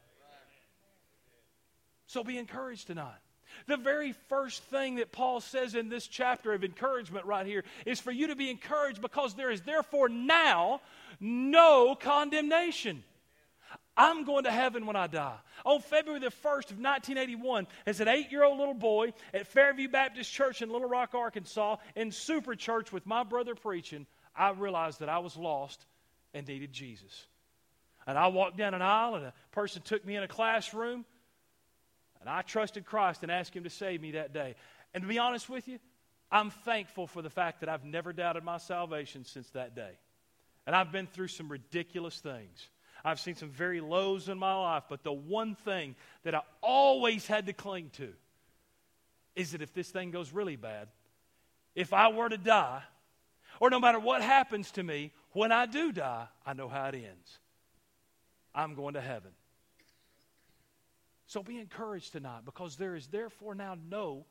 [2.08, 3.20] So be encouraged tonight.
[3.68, 8.00] The very first thing that Paul says in this chapter of encouragement right here is
[8.00, 10.82] for you to be encouraged because there is therefore now
[11.20, 13.04] no condemnation.
[13.96, 15.38] I'm going to heaven when I die.
[15.66, 19.88] On February the 1st of 1981, as an eight year old little boy at Fairview
[19.88, 25.00] Baptist Church in Little Rock, Arkansas, in Super Church with my brother preaching, I realized
[25.00, 25.86] that I was lost
[26.34, 27.28] and needed Jesus.
[28.08, 31.06] And I walked down an aisle, and a person took me in a classroom,
[32.20, 34.56] and I trusted Christ and asked Him to save me that day.
[34.94, 35.80] And to be honest with you,
[36.32, 39.92] I'm thankful for the fact that I've never doubted my salvation since that day.
[40.66, 42.70] And I've been through some ridiculous things.
[43.06, 47.28] I've seen some very lows in my life, but the one thing that I always
[47.28, 48.14] had to cling to
[49.36, 50.88] is that if this thing goes really bad,
[51.76, 52.84] if I were to die,
[53.60, 56.96] or no matter what happens to me, when I do die, I know how it
[56.96, 57.40] ends.
[58.56, 59.32] I'm going to heaven.
[61.28, 64.26] So be encouraged tonight because there is therefore now no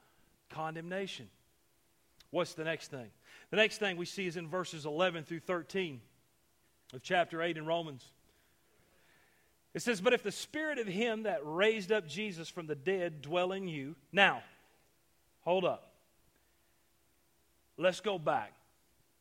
[0.50, 1.28] condemnation.
[2.30, 3.10] What's the next thing?
[3.50, 6.00] The next thing we see is in verses 11 through 13
[6.94, 8.04] of chapter 8 in Romans.
[9.74, 13.22] It says, But if the spirit of him that raised up Jesus from the dead
[13.22, 13.96] dwell in you.
[14.12, 14.42] Now,
[15.42, 15.92] hold up.
[17.78, 18.52] Let's go back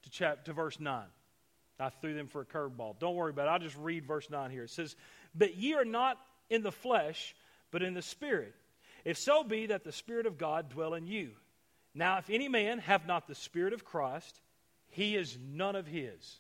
[0.04, 1.04] to, chapter, to verse 9.
[1.80, 3.00] I threw them for a curveball.
[3.00, 3.52] Don't worry about it.
[3.52, 4.66] I'll just read verse 9 here.
[4.66, 4.96] It says,
[5.34, 7.36] But ye are not in the flesh,
[7.72, 8.54] but in the Spirit.
[9.04, 11.32] If so be that the Spirit of God dwell in you.
[11.96, 14.40] Now, if any man have not the Spirit of Christ,
[14.90, 16.40] he is none of his.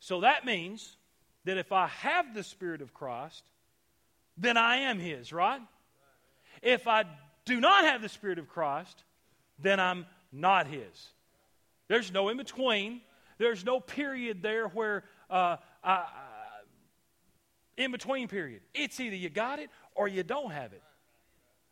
[0.00, 0.96] So that means
[1.44, 3.42] that if I have the Spirit of Christ,
[4.36, 5.60] then I am His, right?
[6.62, 7.04] If I
[7.44, 9.04] do not have the Spirit of Christ,
[9.58, 11.08] then I'm not His.
[11.88, 13.00] There's no in between.
[13.38, 16.06] There's no period there where uh, I, I,
[17.76, 18.60] in between period.
[18.74, 20.82] It's either you got it or you don't have it.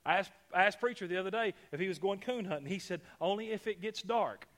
[0.05, 2.67] I asked, I asked preacher the other day if he was going coon hunting.
[2.67, 4.49] He said only if it gets dark.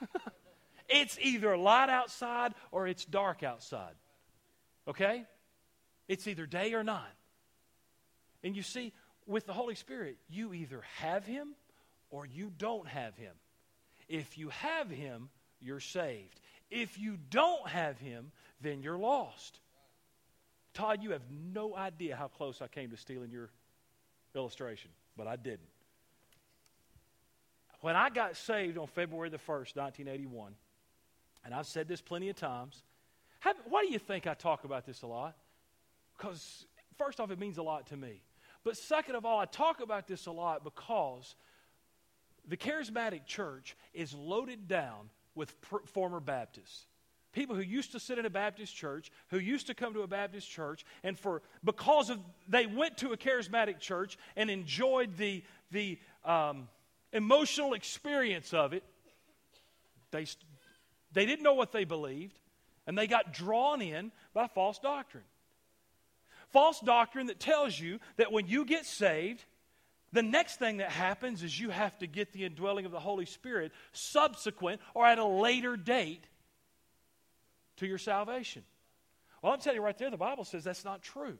[0.88, 3.92] it's either light outside or it's dark outside.
[4.88, 5.24] Okay?
[6.08, 7.04] It's either day or night.
[8.42, 8.92] And you see,
[9.26, 11.54] with the Holy Spirit, you either have Him
[12.10, 13.32] or you don't have Him.
[14.08, 15.28] If you have Him,
[15.60, 16.40] you're saved.
[16.70, 19.60] If you don't have Him, then you're lost.
[20.74, 23.50] Todd, you have no idea how close I came to stealing your
[24.34, 25.68] illustration, but I didn't.
[27.80, 30.54] When I got saved on February the 1st, 1981,
[31.44, 32.82] and I've said this plenty of times,
[33.40, 35.36] how, why do you think I talk about this a lot?
[36.16, 36.66] Because,
[36.98, 38.22] first off, it means a lot to me.
[38.64, 41.34] But second of all, I talk about this a lot because
[42.46, 46.86] the charismatic church is loaded down with pr- former Baptists.
[47.32, 50.06] People who used to sit in a Baptist church, who used to come to a
[50.06, 55.44] Baptist church, and for because of they went to a charismatic church and enjoyed the
[55.70, 56.68] the um,
[57.12, 58.82] emotional experience of it,
[60.10, 60.26] they
[61.12, 62.38] they didn't know what they believed.
[62.90, 65.22] And they got drawn in by false doctrine.
[66.48, 69.44] False doctrine that tells you that when you get saved,
[70.12, 73.26] the next thing that happens is you have to get the indwelling of the Holy
[73.26, 76.24] Spirit subsequent or at a later date
[77.76, 78.64] to your salvation.
[79.40, 81.38] Well, I'm telling you right there, the Bible says that's not true.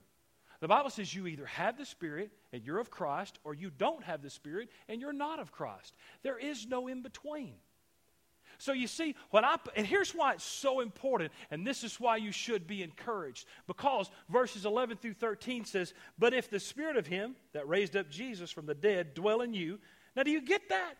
[0.60, 4.04] The Bible says you either have the Spirit and you're of Christ, or you don't
[4.04, 5.96] have the Spirit and you're not of Christ.
[6.22, 7.54] There is no in between.
[8.60, 12.18] So you see, when I and here's why it's so important, and this is why
[12.18, 13.46] you should be encouraged.
[13.66, 18.10] Because verses 11 through 13 says, But if the spirit of him that raised up
[18.10, 19.78] Jesus from the dead dwell in you.
[20.14, 20.94] Now, do you get that?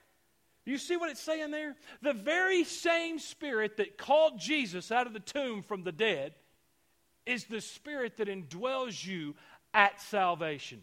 [0.65, 1.77] Do you see what it's saying there?
[2.01, 6.33] The very same spirit that called Jesus out of the tomb from the dead
[7.27, 9.35] is the spirit that indwells you
[9.75, 10.81] at salvation.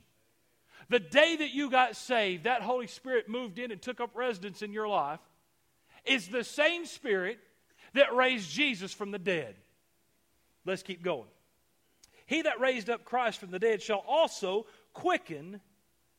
[0.89, 4.61] The day that you got saved, that Holy Spirit moved in and took up residence
[4.61, 5.19] in your life
[6.07, 7.39] is the same Spirit
[7.93, 9.55] that raised Jesus from the dead.
[10.65, 11.29] Let's keep going.
[12.25, 15.61] He that raised up Christ from the dead shall also quicken,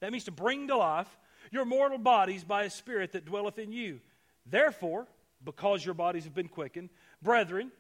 [0.01, 1.19] that means to bring to life,
[1.51, 4.01] your mortal bodies by a Spirit that dwelleth in you.
[4.47, 5.07] Therefore,
[5.45, 6.89] because your bodies have been quickened,
[7.23, 7.71] brethren,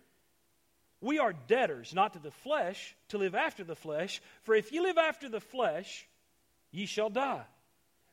[1.00, 4.20] we are debtors, not to the flesh, to live after the flesh.
[4.42, 6.06] For if ye live after the flesh,
[6.70, 7.44] ye shall die.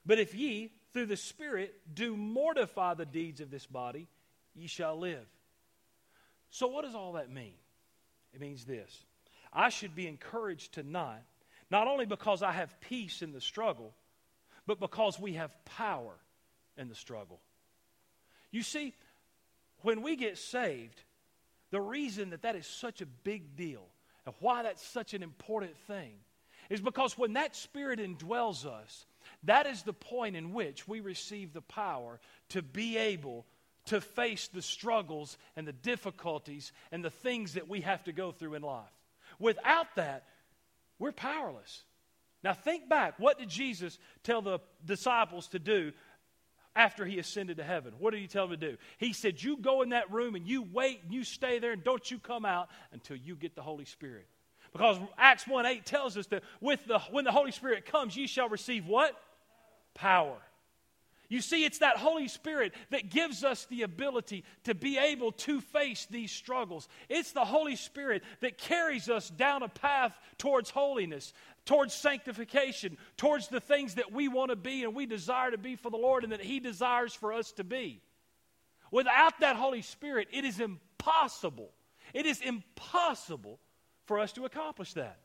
[0.06, 4.08] But if ye through the Spirit do mortify the deeds of this body,
[4.56, 5.26] ye shall live.
[6.52, 7.56] So, what does all that mean?
[8.34, 9.04] It means this
[9.52, 11.24] I should be encouraged tonight,
[11.70, 13.94] not only because I have peace in the struggle,
[14.66, 16.14] but because we have power
[16.78, 17.42] in the struggle.
[18.52, 18.94] You see,
[19.82, 21.02] when we get saved,
[21.72, 23.86] the reason that that is such a big deal
[24.26, 26.14] and why that's such an important thing
[26.70, 29.06] is because when that Spirit indwells us,
[29.44, 33.46] that is the point in which we receive the power to be able
[33.86, 38.32] to face the struggles and the difficulties and the things that we have to go
[38.32, 38.84] through in life.
[39.40, 40.24] Without that,
[40.98, 41.84] we're powerless.
[42.44, 43.16] Now, think back.
[43.18, 45.94] What did Jesus tell the disciples to do
[46.76, 47.94] after he ascended to heaven?
[48.00, 48.78] What did he tell them to do?
[48.98, 51.84] He said, You go in that room and you wait and you stay there and
[51.84, 54.28] don't you come out until you get the Holy Spirit.
[54.76, 58.28] Because Acts 1 8 tells us that with the, when the Holy Spirit comes, ye
[58.28, 59.16] shall receive what?
[59.96, 60.38] power.
[61.28, 65.60] You see, it's that Holy Spirit that gives us the ability to be able to
[65.60, 66.88] face these struggles.
[67.10, 71.34] It's the Holy Spirit that carries us down a path towards holiness,
[71.66, 75.76] towards sanctification, towards the things that we want to be and we desire to be
[75.76, 78.02] for the Lord and that He desires for us to be.
[78.92, 81.72] Without that Holy Spirit, it is impossible.
[82.14, 83.60] It is impossible
[84.06, 85.20] for us to accomplish that.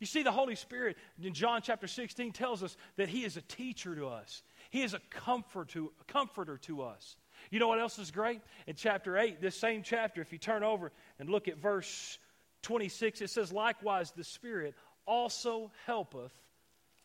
[0.00, 3.42] You see, the Holy Spirit in John chapter 16 tells us that He is a
[3.42, 7.16] teacher to us, He is a, comfort to, a comforter to us.
[7.50, 8.40] You know what else is great?
[8.66, 12.18] In chapter 8, this same chapter, if you turn over and look at verse
[12.62, 14.74] 26, it says, Likewise, the Spirit
[15.06, 16.32] also helpeth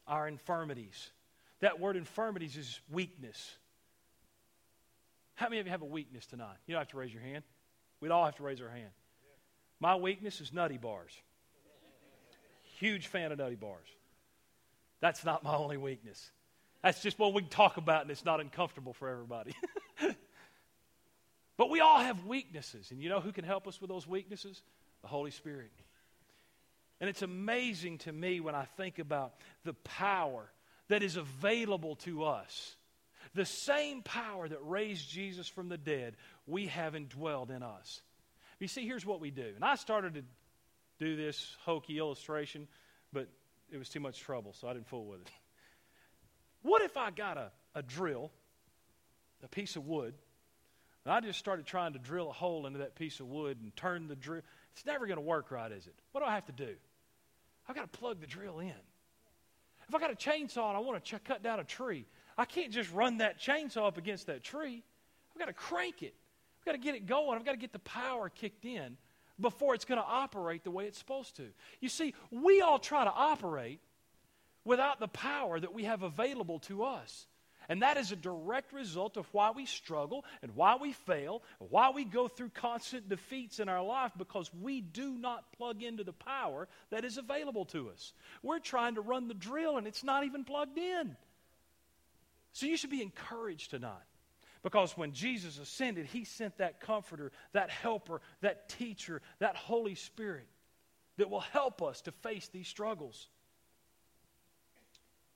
[0.07, 1.11] our infirmities.
[1.61, 3.55] That word infirmities is weakness.
[5.35, 6.57] How many of you have a weakness tonight?
[6.67, 7.43] You don't have to raise your hand.
[8.01, 8.91] We'd all have to raise our hand.
[9.83, 11.11] My weakness is nutty bars.
[12.79, 13.85] Huge fan of nutty bars.
[15.01, 16.31] That's not my only weakness.
[16.81, 19.53] That's just what we can talk about, and it's not uncomfortable for everybody.
[21.57, 24.61] but we all have weaknesses, and you know who can help us with those weaknesses?
[25.01, 25.73] The Holy Spirit.
[27.01, 29.33] And it's amazing to me when I think about
[29.65, 30.49] the power
[30.87, 32.77] that is available to us.
[33.35, 36.15] The same power that raised Jesus from the dead,
[36.47, 38.01] we have indwelled in us.
[38.63, 39.51] You see, here's what we do.
[39.55, 40.23] And I started to
[40.97, 42.69] do this hokey illustration,
[43.11, 43.27] but
[43.69, 45.27] it was too much trouble, so I didn't fool with it.
[46.61, 48.31] What if I got a, a drill,
[49.43, 50.13] a piece of wood,
[51.03, 53.75] and I just started trying to drill a hole into that piece of wood and
[53.75, 54.43] turn the drill?
[54.71, 55.95] It's never going to work right, is it?
[56.13, 56.73] What do I have to do?
[57.67, 58.71] I've got to plug the drill in.
[59.89, 62.05] If I got a chainsaw and I want to ch- cut down a tree,
[62.37, 64.81] I can't just run that chainsaw up against that tree.
[65.33, 66.15] I've got to crank it.
[66.63, 67.37] I've got to get it going.
[67.37, 68.95] I've got to get the power kicked in
[69.37, 71.47] before it's going to operate the way it's supposed to.
[71.81, 73.81] You see, we all try to operate
[74.63, 77.27] without the power that we have available to us.
[77.67, 81.69] And that is a direct result of why we struggle and why we fail, and
[81.69, 86.05] why we go through constant defeats in our life because we do not plug into
[86.05, 88.13] the power that is available to us.
[88.41, 91.17] We're trying to run the drill and it's not even plugged in.
[92.53, 93.91] So you should be encouraged tonight.
[94.63, 100.47] Because when Jesus ascended, he sent that comforter, that helper, that teacher, that Holy Spirit
[101.17, 103.27] that will help us to face these struggles.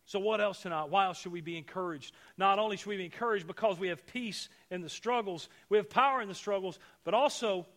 [0.05, 0.86] So, what else tonight?
[0.86, 2.13] Why else should we be encouraged?
[2.38, 5.89] Not only should we be encouraged because we have peace in the struggles, we have
[5.89, 7.67] power in the struggles, but also,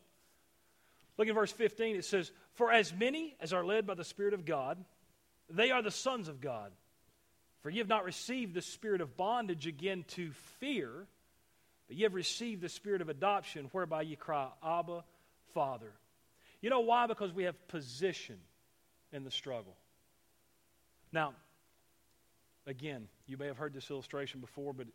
[1.18, 1.96] look at verse 15.
[1.96, 4.78] It says, For as many as are led by the Spirit of God,
[5.48, 6.70] they are the sons of God.
[7.62, 10.30] For ye have not received the spirit of bondage again to
[10.60, 11.06] fear
[11.90, 15.02] but have received the spirit of adoption, whereby ye cry, Abba,
[15.54, 15.90] Father.
[16.62, 17.08] You know why?
[17.08, 18.36] Because we have position
[19.12, 19.74] in the struggle.
[21.12, 21.34] Now,
[22.64, 24.86] again, you may have heard this illustration before, but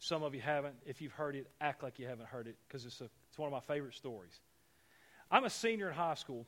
[0.00, 0.74] some of you haven't.
[0.84, 3.52] If you've heard it, act like you haven't heard it because it's, it's one of
[3.54, 4.38] my favorite stories.
[5.30, 6.46] I'm a senior in high school,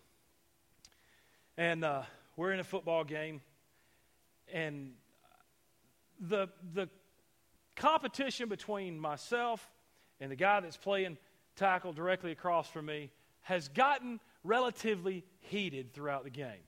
[1.57, 2.03] and uh,
[2.37, 3.41] we're in a football game,
[4.53, 4.91] and
[6.21, 6.91] the, the
[7.77, 9.67] competition between myself
[10.21, 11.19] and the guy that's playing
[11.57, 13.11] tackle directly across from me
[13.43, 16.63] has gotten relatively heated throughout the game.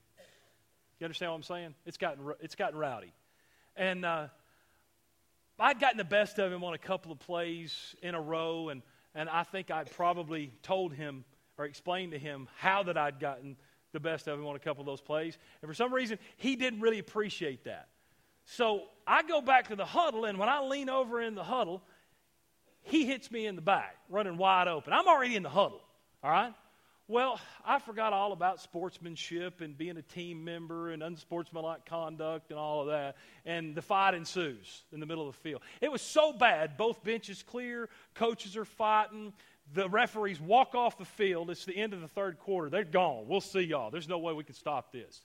[0.98, 1.74] You understand what I'm saying?
[1.84, 3.12] It's gotten, it's gotten rowdy.
[3.76, 4.28] And uh,
[5.58, 8.82] I'd gotten the best of him on a couple of plays in a row, and,
[9.14, 11.24] and I think I probably told him
[11.58, 13.56] or explained to him how that I'd gotten
[13.92, 15.38] the best of him on a couple of those plays.
[15.62, 17.88] And for some reason, he didn't really appreciate that.
[18.46, 21.82] So I go back to the huddle, and when I lean over in the huddle,
[22.82, 24.92] he hits me in the back, running wide open.
[24.92, 25.82] I'm already in the huddle,
[26.22, 26.54] all right?
[27.08, 32.58] Well, I forgot all about sportsmanship and being a team member and unsportsmanlike conduct and
[32.58, 33.16] all of that.
[33.44, 35.62] And the fight ensues in the middle of the field.
[35.80, 39.32] It was so bad, both benches clear, coaches are fighting.
[39.72, 41.50] The referees walk off the field.
[41.50, 42.70] It's the end of the third quarter.
[42.70, 43.26] They're gone.
[43.26, 43.90] We'll see y'all.
[43.90, 45.22] There's no way we can stop this.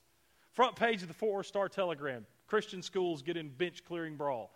[0.52, 4.50] Front page of the Fort Worth Star Telegram Christian schools get in bench clearing brawl.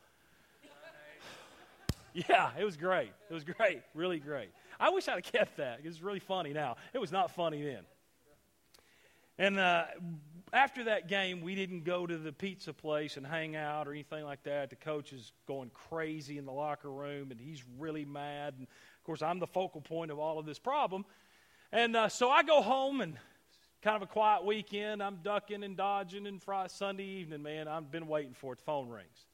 [2.12, 3.10] yeah, it was great.
[3.30, 3.80] It was great.
[3.94, 4.50] Really great.
[4.78, 5.80] I wish I'd have kept that.
[5.82, 6.76] It's really funny now.
[6.92, 7.84] It was not funny then.
[9.38, 9.84] And uh,
[10.52, 14.24] after that game, we didn't go to the pizza place and hang out or anything
[14.24, 14.68] like that.
[14.68, 18.56] The coach is going crazy in the locker room, and he's really mad.
[18.58, 21.06] And of course, I'm the focal point of all of this problem.
[21.72, 23.16] And uh, so I go home, and
[23.82, 25.02] kind of a quiet weekend.
[25.02, 28.58] I'm ducking and dodging, and Friday, Sunday evening, man, I've been waiting for it.
[28.58, 29.26] The phone rings,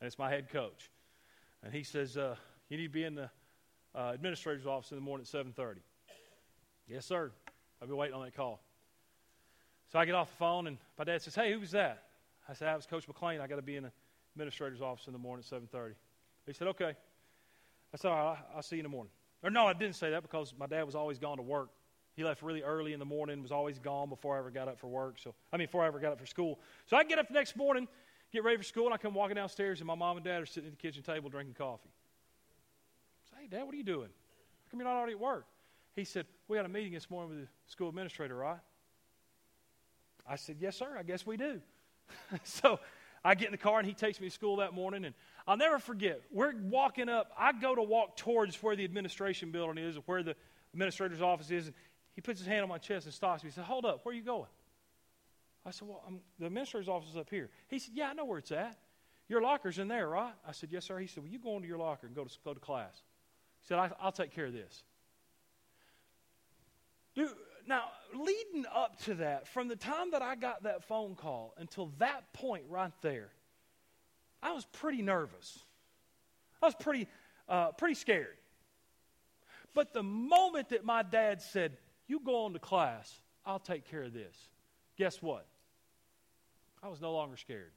[0.00, 0.90] and it's my head coach,
[1.62, 2.36] and he says, uh,
[2.68, 3.30] "You need to be in the
[3.94, 5.80] uh, administrator's office in the morning at 7:30."
[6.88, 7.32] Yes, sir.
[7.80, 8.62] I've been waiting on that call.
[9.92, 12.04] So I get off the phone, and my dad says, "Hey, who was that?"
[12.48, 13.40] I said, "I was Coach McLean.
[13.40, 13.92] I got to be in the
[14.34, 15.94] administrator's office in the morning at 7:30."
[16.46, 16.96] He said, "Okay."
[17.94, 19.12] I said, "All right, I'll see you in the morning."
[19.42, 21.70] Or no, I didn't say that because my dad was always gone to work.
[22.14, 24.78] He left really early in the morning, was always gone before I ever got up
[24.78, 25.18] for work.
[25.18, 26.60] So I mean, before I ever got up for school.
[26.86, 27.88] So I get up the next morning,
[28.32, 30.46] get ready for school, and I come walking downstairs, and my mom and dad are
[30.46, 31.90] sitting at the kitchen table drinking coffee.
[33.26, 34.08] I say, "Hey, Dad, what are you doing?
[34.08, 35.46] How come you're not already at work?"
[35.94, 38.60] He said, "We had a meeting this morning with the school administrator, right?"
[40.26, 41.60] I said, Yes, sir, I guess we do.
[42.44, 42.78] so
[43.24, 45.04] I get in the car and he takes me to school that morning.
[45.04, 45.14] And
[45.46, 47.32] I'll never forget, we're walking up.
[47.38, 50.36] I go to walk towards where the administration building is, where the
[50.72, 51.66] administrator's office is.
[51.66, 51.74] And
[52.14, 53.50] he puts his hand on my chest and stops me.
[53.50, 54.48] He said, Hold up, where are you going?
[55.64, 57.50] I said, Well, I'm, the administrator's office is up here.
[57.68, 58.78] He said, Yeah, I know where it's at.
[59.28, 60.34] Your locker's in there, right?
[60.46, 60.98] I said, Yes, sir.
[60.98, 63.02] He said, Well, you go into your locker and go to, go to class.
[63.60, 64.82] He said, I, will take care of this.
[67.14, 67.30] Dude,
[67.66, 67.84] now,
[68.14, 72.32] leading up to that, from the time that I got that phone call until that
[72.32, 73.30] point right there,
[74.42, 75.58] I was pretty nervous.
[76.60, 77.06] I was pretty,
[77.48, 78.36] uh, pretty scared.
[79.74, 81.76] But the moment that my dad said,
[82.06, 83.12] You go on to class,
[83.44, 84.36] I'll take care of this,
[84.96, 85.46] guess what?
[86.82, 87.70] I was no longer scared.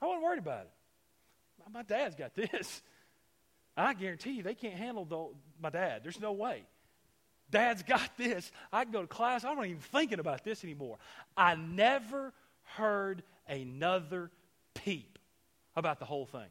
[0.00, 0.70] I wasn't worried about it.
[1.72, 2.82] My dad's got this.
[3.76, 5.28] I guarantee you, they can't handle the,
[5.62, 6.02] my dad.
[6.02, 6.62] There's no way.
[7.50, 8.50] Dad's got this.
[8.72, 9.44] I can go to class.
[9.44, 10.98] I'm not even thinking about this anymore.
[11.36, 12.32] I never
[12.76, 14.30] heard another
[14.74, 15.18] peep
[15.76, 16.48] about the whole thing.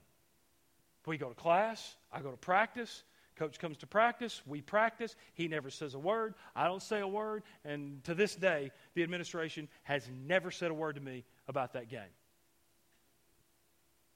[1.06, 1.96] We go to class.
[2.12, 3.04] I go to practice.
[3.38, 4.42] Coach comes to practice.
[4.46, 5.16] We practice.
[5.34, 6.34] He never says a word.
[6.56, 7.44] I don't say a word.
[7.64, 11.90] And to this day, the administration has never said a word to me about that
[11.90, 12.02] game.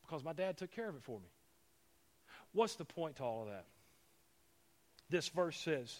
[0.01, 1.29] Because my dad took care of it for me.
[2.53, 3.65] What's the point to all of that?
[5.09, 5.95] This verse says,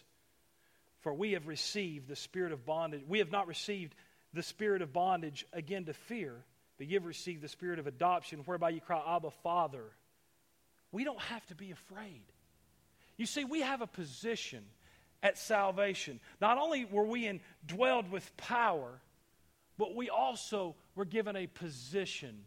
[1.01, 3.03] for we have received the spirit of bondage.
[3.07, 3.95] We have not received
[4.33, 6.35] the spirit of bondage again to fear,
[6.77, 9.83] but you've received the spirit of adoption, whereby you cry, Abba, Father.
[10.91, 12.23] We don't have to be afraid.
[13.21, 14.63] You see, we have a position
[15.21, 16.19] at salvation.
[16.41, 17.31] Not only were we
[17.67, 18.99] indwelled with power,
[19.77, 22.45] but we also were given a position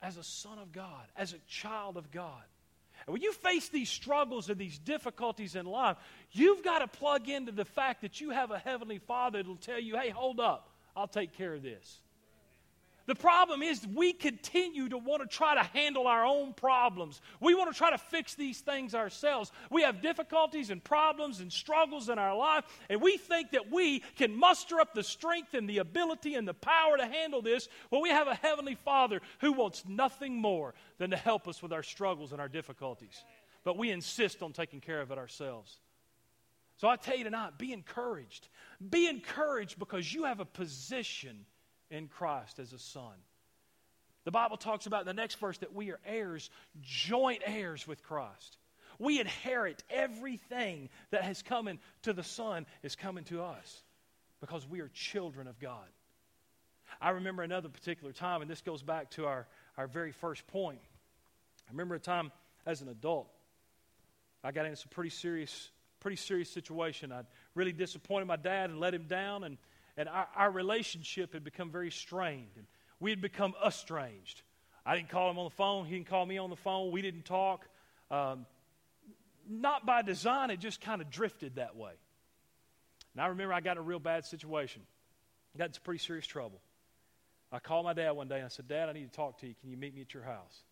[0.00, 2.44] as a son of God, as a child of God.
[3.06, 5.98] And when you face these struggles and these difficulties in life,
[6.32, 9.78] you've got to plug into the fact that you have a Heavenly Father that'll tell
[9.78, 12.00] you, hey, hold up, I'll take care of this.
[13.06, 17.20] The problem is we continue to want to try to handle our own problems.
[17.38, 19.52] We want to try to fix these things ourselves.
[19.70, 24.00] We have difficulties and problems and struggles in our life, and we think that we
[24.16, 27.68] can muster up the strength and the ability and the power to handle this.
[27.90, 31.72] Well, we have a Heavenly Father who wants nothing more than to help us with
[31.72, 33.22] our struggles and our difficulties.
[33.64, 35.78] But we insist on taking care of it ourselves.
[36.76, 38.48] So I tell you tonight be encouraged.
[38.90, 41.46] Be encouraged because you have a position
[41.90, 43.14] in Christ as a son.
[44.24, 48.02] The Bible talks about in the next verse that we are heirs, joint heirs with
[48.02, 48.56] Christ.
[48.98, 51.68] We inherit everything that has come
[52.02, 53.82] to the Son is coming to us
[54.40, 55.88] because we are children of God.
[57.00, 60.78] I remember another particular time, and this goes back to our, our very first point.
[61.68, 62.30] I remember a time
[62.66, 63.28] as an adult,
[64.42, 65.70] I got into some pretty serious,
[66.00, 67.12] pretty serious situation.
[67.12, 69.58] I'd really disappointed my dad and let him down, and,
[69.96, 72.50] and our, our relationship had become very strained.
[72.56, 72.66] And
[73.00, 74.42] we had become estranged.
[74.86, 75.86] I didn't call him on the phone.
[75.86, 76.90] He didn't call me on the phone.
[76.90, 77.66] We didn't talk.
[78.10, 78.46] Um,
[79.48, 81.92] not by design, it just kind of drifted that way.
[83.14, 84.82] And I remember I got in a real bad situation.
[85.54, 86.60] I got into pretty serious trouble.
[87.52, 89.46] I called my dad one day and I said, Dad, I need to talk to
[89.46, 89.54] you.
[89.60, 90.64] Can you meet me at your house?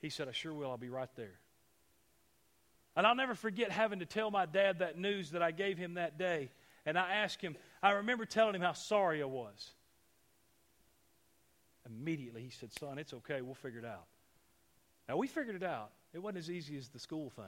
[0.00, 0.70] He said, I sure will.
[0.70, 1.38] I'll be right there.
[2.94, 5.94] And I'll never forget having to tell my dad that news that I gave him
[5.94, 6.50] that day.
[6.84, 9.70] And I asked him, I remember telling him how sorry I was.
[11.86, 13.40] Immediately he said, Son, it's okay.
[13.40, 14.06] We'll figure it out.
[15.08, 15.90] Now, we figured it out.
[16.12, 17.44] It wasn't as easy as the school thing.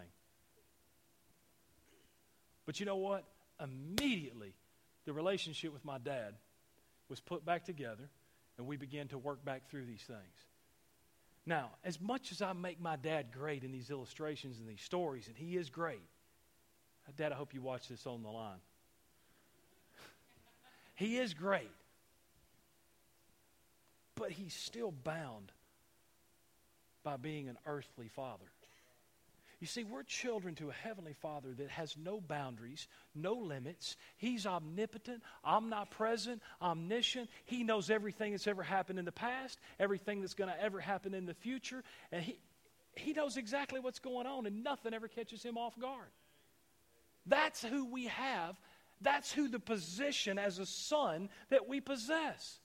[2.64, 3.24] But you know what?
[3.62, 4.55] Immediately,
[5.05, 6.35] the relationship with my dad
[7.09, 8.09] was put back together,
[8.57, 10.20] and we began to work back through these things.
[11.45, 15.26] Now, as much as I make my dad great in these illustrations and these stories,
[15.26, 16.03] and he is great,
[17.16, 18.61] Dad, I hope you watch this on the line.
[21.01, 21.73] He is great
[24.21, 25.51] but he's still bound
[27.03, 28.45] by being an earthly father.
[29.61, 33.97] You see, we're children to a heavenly father that has no boundaries, no limits.
[34.19, 37.31] He's omnipotent, omnipresent, omniscient.
[37.47, 41.15] He knows everything that's ever happened in the past, everything that's going to ever happen
[41.15, 41.83] in the future.
[42.13, 42.39] And he,
[42.97, 46.09] he knows exactly what's going on, and nothing ever catches him off guard.
[47.27, 48.57] That's who we have.
[49.01, 52.61] That's who the position as a son that we possess.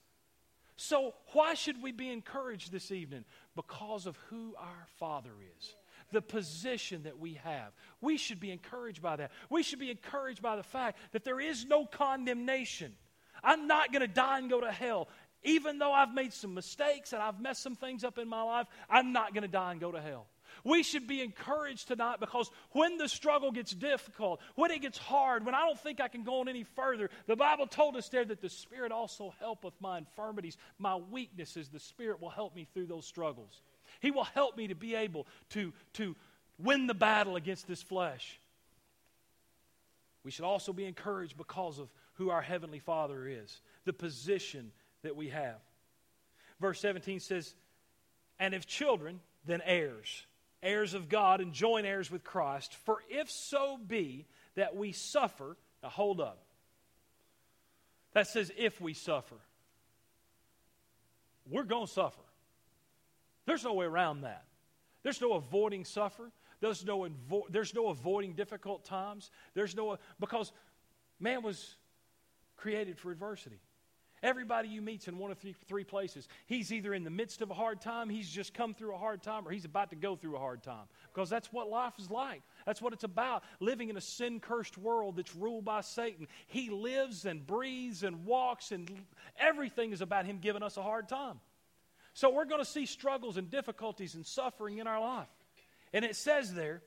[0.77, 3.23] So, why should we be encouraged this evening?
[3.55, 5.73] Because of who our Father is,
[6.11, 7.71] the position that we have.
[8.01, 9.31] We should be encouraged by that.
[9.49, 12.93] We should be encouraged by the fact that there is no condemnation.
[13.41, 15.07] I'm not going to die and go to hell.
[15.43, 18.67] Even though I've made some mistakes and I've messed some things up in my life,
[18.89, 20.27] I'm not going to die and go to hell.
[20.65, 25.45] We should be encouraged tonight because when the struggle gets difficult, when it gets hard,
[25.45, 28.25] when I don't think I can go on any further, the Bible told us there
[28.25, 31.69] that the Spirit also helpeth my infirmities, my weaknesses.
[31.69, 33.61] The Spirit will help me through those struggles.
[33.99, 36.15] He will help me to be able to, to
[36.57, 38.39] win the battle against this flesh.
[40.23, 44.71] We should also be encouraged because of who our Heavenly Father is, the position
[45.03, 45.59] that we have.
[46.59, 47.53] Verse 17 says,
[48.39, 50.25] And if children, then heirs
[50.65, 52.75] heirs of God and joint heirs with Christ.
[52.85, 56.43] For if so be that we suffer, now hold up.
[58.13, 59.35] That says if we suffer.
[61.49, 62.21] We're going to suffer.
[63.45, 64.45] There's no way around that.
[65.03, 66.31] There's no avoiding suffer.
[66.61, 69.29] There's no, invo- there's no avoiding difficult times.
[69.53, 70.51] There's no, because
[71.19, 71.75] man was
[72.57, 73.59] created for adversity.
[74.23, 76.27] Everybody you meet's in one of three, three places.
[76.47, 79.21] He's either in the midst of a hard time, he's just come through a hard
[79.21, 80.85] time, or he's about to go through a hard time.
[81.13, 82.41] Because that's what life is like.
[82.65, 83.43] That's what it's about.
[83.59, 86.27] Living in a sin cursed world that's ruled by Satan.
[86.47, 88.89] He lives and breathes and walks, and
[89.37, 91.39] everything is about him giving us a hard time.
[92.13, 95.27] So we're going to see struggles and difficulties and suffering in our life.
[95.93, 96.81] And it says there,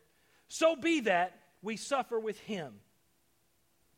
[0.48, 2.74] so be that we suffer with him,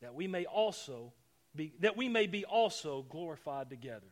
[0.01, 1.13] that we may also
[1.55, 4.07] be, that we may be also glorified together.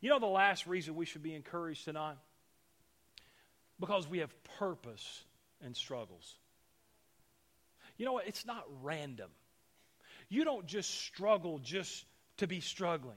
[0.00, 2.16] You know the last reason we should be encouraged tonight?
[3.80, 5.24] Because we have purpose
[5.62, 6.36] and struggles.
[7.96, 8.26] You know what?
[8.26, 9.30] It's not random.
[10.28, 12.04] You don't just struggle just
[12.38, 13.16] to be struggling.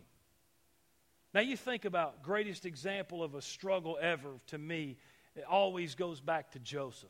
[1.34, 4.98] Now you think about greatest example of a struggle ever to me,
[5.36, 7.10] it always goes back to Joseph.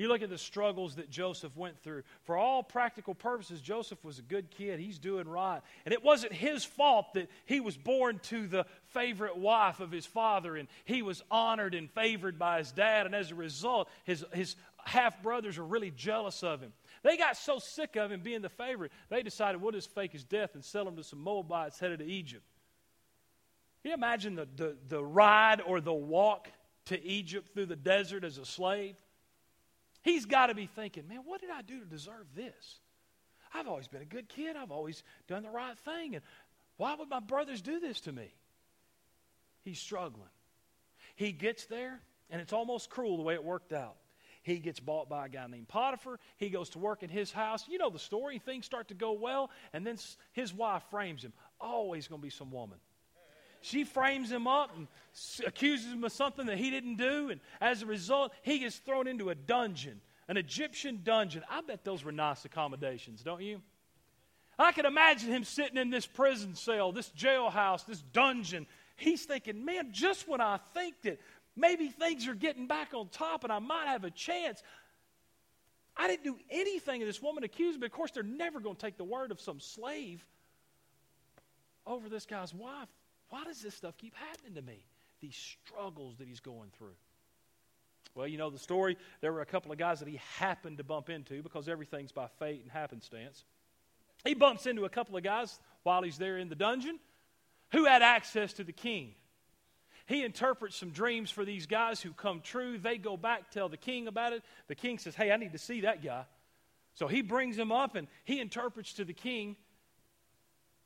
[0.00, 2.04] You look at the struggles that Joseph went through.
[2.22, 4.80] For all practical purposes, Joseph was a good kid.
[4.80, 5.60] He's doing right.
[5.84, 10.06] And it wasn't his fault that he was born to the favorite wife of his
[10.06, 13.04] father, and he was honored and favored by his dad.
[13.04, 16.72] And as a result, his, his half brothers were really jealous of him.
[17.02, 20.24] They got so sick of him being the favorite, they decided we'll just fake his
[20.24, 22.46] death and sell him to some Moabites headed to Egypt.
[23.82, 26.48] Can you imagine the, the, the ride or the walk
[26.86, 28.96] to Egypt through the desert as a slave?
[30.02, 32.80] He's got to be thinking, man, what did I do to deserve this?
[33.52, 34.56] I've always been a good kid.
[34.56, 36.14] I've always done the right thing.
[36.14, 36.24] And
[36.76, 38.32] why would my brothers do this to me?
[39.62, 40.30] He's struggling.
[41.16, 43.96] He gets there, and it's almost cruel the way it worked out.
[44.42, 46.18] He gets bought by a guy named Potiphar.
[46.38, 47.66] He goes to work in his house.
[47.68, 48.38] You know the story.
[48.38, 49.98] Things start to go well, and then
[50.32, 51.34] his wife frames him.
[51.60, 52.78] Always going to be some woman.
[53.60, 54.88] She frames him up and
[55.46, 59.06] accuses him of something that he didn't do, and as a result, he gets thrown
[59.06, 61.44] into a dungeon, an Egyptian dungeon.
[61.50, 63.60] I bet those were nice accommodations, don't you?
[64.58, 68.66] I can imagine him sitting in this prison cell, this jailhouse, this dungeon.
[68.96, 71.18] He's thinking, man, just when I think that
[71.56, 74.62] maybe things are getting back on top and I might have a chance,
[75.96, 77.00] I didn't do anything.
[77.00, 77.86] This woman accused me.
[77.86, 80.24] Of course, they're never going to take the word of some slave
[81.86, 82.88] over this guy's wife.
[83.30, 84.84] Why does this stuff keep happening to me?
[85.20, 86.94] These struggles that he's going through.
[88.14, 88.96] Well, you know the story.
[89.20, 92.26] There were a couple of guys that he happened to bump into because everything's by
[92.38, 93.44] fate and happenstance.
[94.24, 96.98] He bumps into a couple of guys while he's there in the dungeon
[97.72, 99.14] who had access to the king.
[100.06, 102.78] He interprets some dreams for these guys who come true.
[102.78, 104.42] They go back, tell the king about it.
[104.66, 106.24] The king says, Hey, I need to see that guy.
[106.94, 109.56] So he brings him up and he interprets to the king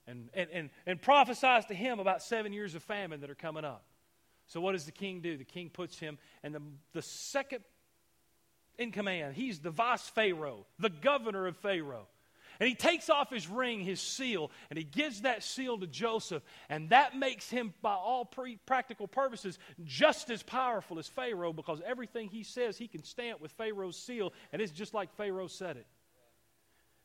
[0.06, 3.64] and, and, and, and prophesies to him about seven years of famine that are coming
[3.64, 3.84] up.
[4.46, 5.36] So what does the king do?
[5.36, 7.64] The king puts him and the, the second
[8.78, 9.34] in command.
[9.34, 12.08] He's the vice Pharaoh, the governor of Pharaoh.
[12.60, 16.42] And he takes off his ring, his seal, and he gives that seal to Joseph.
[16.68, 21.80] And that makes him, by all pre- practical purposes, just as powerful as Pharaoh because
[21.84, 25.76] everything he says, he can stamp with Pharaoh's seal, and it's just like Pharaoh said
[25.76, 25.86] it.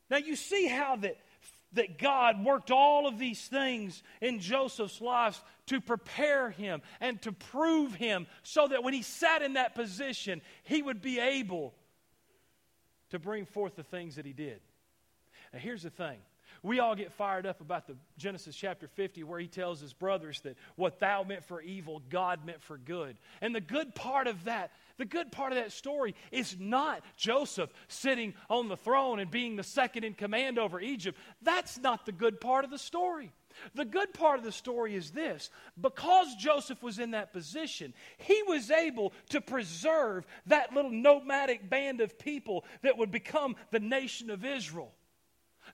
[0.08, 1.16] Now, you see how that,
[1.72, 7.32] that God worked all of these things in Joseph's life to prepare him and to
[7.32, 11.74] prove him so that when he sat in that position, he would be able
[13.10, 14.60] to bring forth the things that he did.
[15.52, 16.18] Now, here's the thing.
[16.62, 20.40] We all get fired up about the Genesis chapter 50 where he tells his brothers
[20.42, 23.16] that what thou meant for evil, God meant for good.
[23.40, 27.70] And the good part of that, the good part of that story is not Joseph
[27.88, 31.18] sitting on the throne and being the second in command over Egypt.
[31.40, 33.32] That's not the good part of the story.
[33.74, 35.50] The good part of the story is this
[35.80, 42.00] because Joseph was in that position, he was able to preserve that little nomadic band
[42.00, 44.92] of people that would become the nation of Israel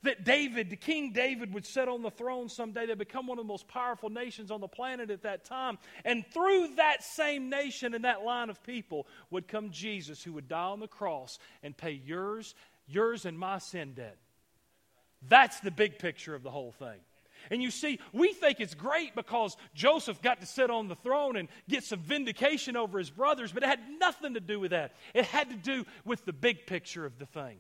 [0.03, 2.87] that David, the King David, would sit on the throne someday.
[2.87, 5.79] They'd become one of the most powerful nations on the planet at that time.
[6.05, 10.49] And through that same nation and that line of people would come Jesus, who would
[10.49, 12.55] die on the cross and pay yours,
[12.87, 14.17] yours and my sin debt.
[15.29, 16.99] That's the big picture of the whole thing.
[17.51, 21.37] And you see, we think it's great because Joseph got to sit on the throne
[21.37, 24.95] and get some vindication over his brothers, but it had nothing to do with that.
[25.15, 27.59] It had to do with the big picture of the thing.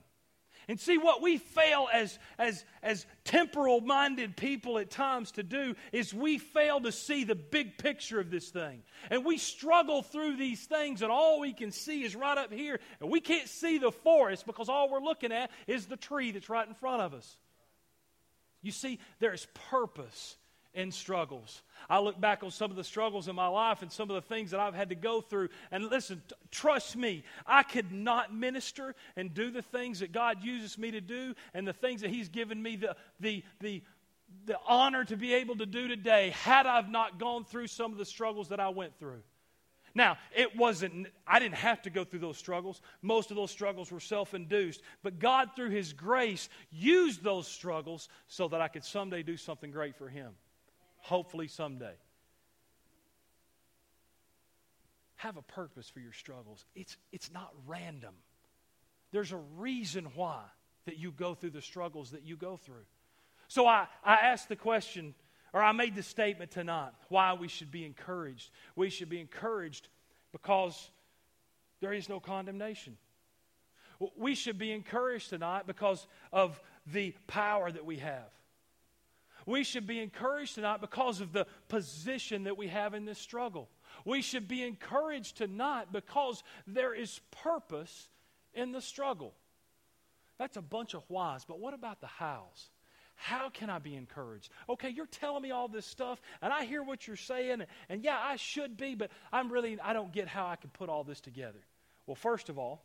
[0.68, 5.76] And see, what we fail as, as, as temporal minded people at times to do
[5.92, 8.82] is we fail to see the big picture of this thing.
[9.08, 12.80] And we struggle through these things, and all we can see is right up here.
[13.00, 16.48] And we can't see the forest because all we're looking at is the tree that's
[16.48, 17.36] right in front of us.
[18.60, 20.36] You see, there is purpose
[20.76, 21.62] in struggles.
[21.88, 24.34] I look back on some of the struggles in my life and some of the
[24.34, 25.48] things that I've had to go through.
[25.70, 30.44] And listen, t- trust me, I could not minister and do the things that God
[30.44, 33.82] uses me to do and the things that He's given me the, the, the,
[34.44, 37.98] the honor to be able to do today had I not gone through some of
[37.98, 39.22] the struggles that I went through.
[39.94, 42.82] Now, it wasn't, I didn't have to go through those struggles.
[43.00, 44.82] Most of those struggles were self induced.
[45.02, 49.70] But God, through His grace, used those struggles so that I could someday do something
[49.70, 50.34] great for Him
[51.06, 51.94] hopefully someday.
[55.16, 56.64] Have a purpose for your struggles.
[56.74, 58.14] It's, it's not random.
[59.12, 60.40] There's a reason why
[60.84, 62.84] that you go through the struggles that you go through.
[63.46, 65.14] So I, I asked the question,
[65.52, 68.50] or I made the statement tonight, why we should be encouraged.
[68.74, 69.88] We should be encouraged
[70.32, 70.90] because
[71.80, 72.96] there is no condemnation.
[74.16, 78.35] We should be encouraged tonight because of the power that we have.
[79.46, 83.68] We should be encouraged tonight because of the position that we have in this struggle.
[84.04, 88.08] We should be encouraged tonight because there is purpose
[88.52, 89.34] in the struggle.
[90.38, 92.70] That's a bunch of whys, but what about the hows?
[93.14, 94.50] How can I be encouraged?
[94.68, 98.04] Okay, you're telling me all this stuff, and I hear what you're saying, and, and
[98.04, 101.04] yeah, I should be, but I'm really, I don't get how I can put all
[101.04, 101.60] this together.
[102.06, 102.84] Well, first of all,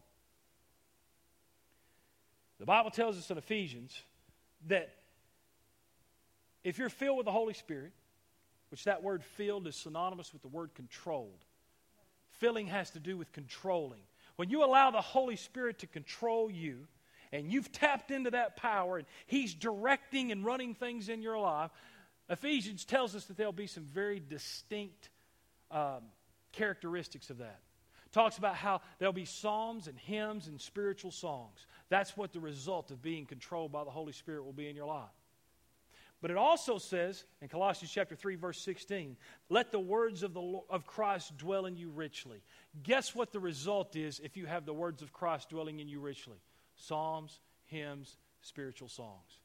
[2.59, 3.99] the Bible tells us in Ephesians
[4.67, 4.93] that
[6.63, 7.91] if you're filled with the Holy Spirit,
[8.69, 11.43] which that word filled is synonymous with the word controlled,
[12.29, 14.01] filling has to do with controlling.
[14.35, 16.87] When you allow the Holy Spirit to control you,
[17.33, 21.71] and you've tapped into that power, and He's directing and running things in your life,
[22.29, 25.09] Ephesians tells us that there'll be some very distinct
[25.69, 26.03] um,
[26.51, 27.59] characteristics of that.
[28.11, 31.65] talks about how there'll be psalms and hymns and spiritual songs.
[31.89, 34.85] That's what the result of being controlled by the Holy Spirit will be in your
[34.85, 35.09] life.
[36.21, 39.17] But it also says in Colossians chapter 3 verse 16,
[39.49, 42.43] let the words of the Lord, of Christ dwell in you richly.
[42.83, 45.99] Guess what the result is if you have the words of Christ dwelling in you
[45.99, 46.37] richly?
[46.75, 49.39] Psalms, hymns, spiritual songs.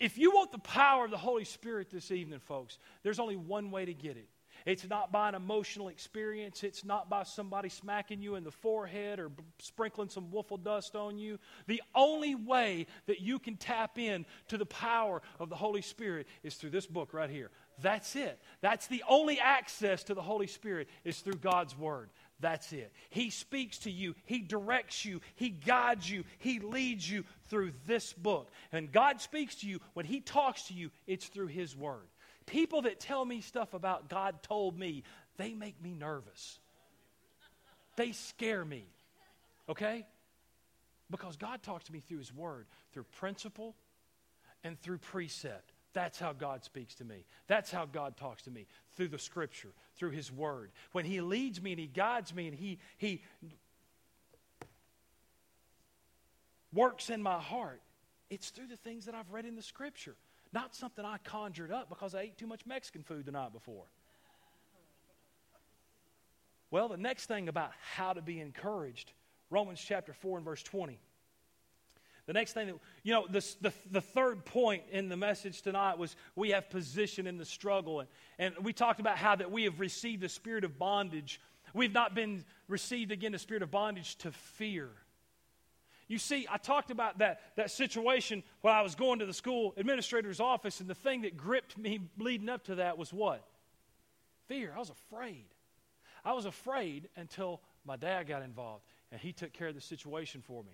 [0.00, 3.70] If you want the power of the Holy Spirit this evening, folks, there's only one
[3.70, 4.28] way to get it.
[4.66, 6.62] It's not by an emotional experience.
[6.62, 10.96] It's not by somebody smacking you in the forehead or b- sprinkling some wiffle dust
[10.96, 11.38] on you.
[11.66, 16.26] The only way that you can tap in to the power of the Holy Spirit
[16.42, 17.50] is through this book right here.
[17.80, 18.40] That's it.
[18.60, 22.10] That's the only access to the Holy Spirit is through God's Word.
[22.40, 22.92] That's it.
[23.10, 28.12] He speaks to you, He directs you, He guides you, He leads you through this
[28.12, 28.50] book.
[28.72, 32.06] And God speaks to you, when He talks to you, it's through His Word.
[32.52, 35.04] People that tell me stuff about God told me,
[35.38, 36.60] they make me nervous.
[37.96, 38.84] They scare me.
[39.70, 40.04] Okay?
[41.10, 43.74] Because God talks to me through His Word, through principle
[44.62, 45.72] and through precept.
[45.94, 47.24] That's how God speaks to me.
[47.46, 50.72] That's how God talks to me through the Scripture, through His Word.
[50.92, 53.22] When He leads me and He guides me and He, he
[56.70, 57.80] works in my heart,
[58.28, 60.16] it's through the things that I've read in the Scripture.
[60.52, 63.84] Not something I conjured up because I ate too much Mexican food the night before.
[66.70, 69.12] Well, the next thing about how to be encouraged,
[69.50, 70.98] Romans chapter 4 and verse 20.
[72.26, 75.98] The next thing that, you know, this, the, the third point in the message tonight
[75.98, 78.00] was we have position in the struggle.
[78.00, 81.40] And, and we talked about how that we have received the spirit of bondage.
[81.74, 84.90] We've not been received again the spirit of bondage to fear.
[86.12, 89.72] You see, I talked about that, that situation when I was going to the school
[89.78, 93.42] administrator's office, and the thing that gripped me leading up to that was what?
[94.46, 94.74] Fear.
[94.76, 95.46] I was afraid.
[96.22, 100.42] I was afraid until my dad got involved, and he took care of the situation
[100.42, 100.72] for me.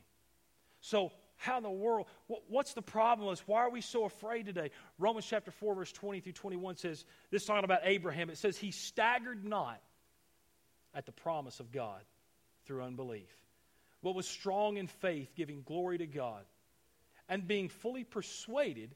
[0.80, 2.08] So, how in the world,
[2.48, 4.72] what's the problem is why are we so afraid today?
[4.98, 8.72] Romans chapter 4, verse 20 through 21 says, this talking about Abraham, it says, he
[8.72, 9.80] staggered not
[10.96, 12.00] at the promise of God
[12.64, 13.30] through unbelief
[14.02, 16.44] but was strong in faith, giving glory to God,
[17.28, 18.94] and being fully persuaded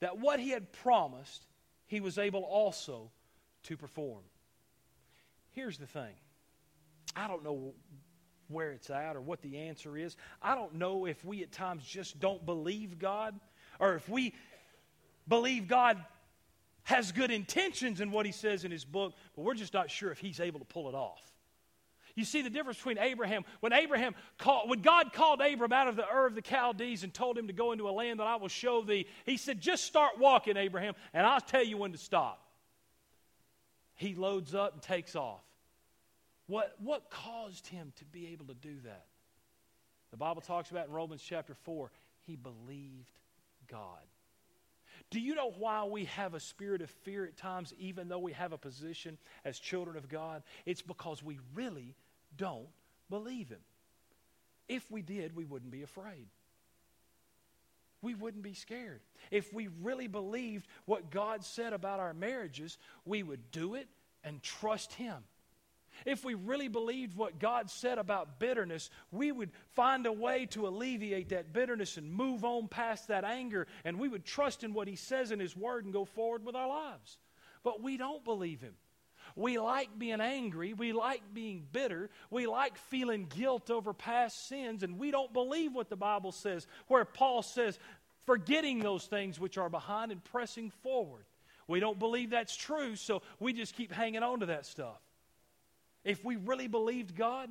[0.00, 1.46] that what he had promised,
[1.86, 3.10] he was able also
[3.64, 4.22] to perform.
[5.52, 6.14] Here's the thing
[7.14, 7.74] I don't know
[8.48, 10.16] where it's at or what the answer is.
[10.42, 13.38] I don't know if we at times just don't believe God
[13.78, 14.34] or if we
[15.28, 16.02] believe God
[16.84, 20.10] has good intentions in what he says in his book, but we're just not sure
[20.10, 21.31] if he's able to pull it off.
[22.14, 23.44] You see the difference between Abraham.
[23.60, 27.12] When Abraham called, when God called Abram out of the Ur of the Chaldees and
[27.12, 29.84] told him to go into a land that I will show thee, he said, Just
[29.84, 32.46] start walking, Abraham, and I'll tell you when to stop.
[33.94, 35.42] He loads up and takes off.
[36.46, 39.06] What, what caused him to be able to do that?
[40.10, 41.90] The Bible talks about in Romans chapter 4,
[42.26, 43.18] he believed
[43.68, 44.02] God.
[45.12, 48.32] Do you know why we have a spirit of fear at times, even though we
[48.32, 50.42] have a position as children of God?
[50.64, 51.94] It's because we really
[52.38, 52.68] don't
[53.10, 53.60] believe Him.
[54.70, 56.28] If we did, we wouldn't be afraid.
[58.00, 59.02] We wouldn't be scared.
[59.30, 63.88] If we really believed what God said about our marriages, we would do it
[64.24, 65.24] and trust Him.
[66.04, 70.66] If we really believed what God said about bitterness, we would find a way to
[70.66, 74.88] alleviate that bitterness and move on past that anger, and we would trust in what
[74.88, 77.18] He says in His Word and go forward with our lives.
[77.62, 78.74] But we don't believe Him.
[79.36, 80.74] We like being angry.
[80.74, 82.10] We like being bitter.
[82.30, 86.66] We like feeling guilt over past sins, and we don't believe what the Bible says,
[86.88, 87.78] where Paul says,
[88.26, 91.24] forgetting those things which are behind and pressing forward.
[91.66, 95.00] We don't believe that's true, so we just keep hanging on to that stuff.
[96.04, 97.50] If we really believed God,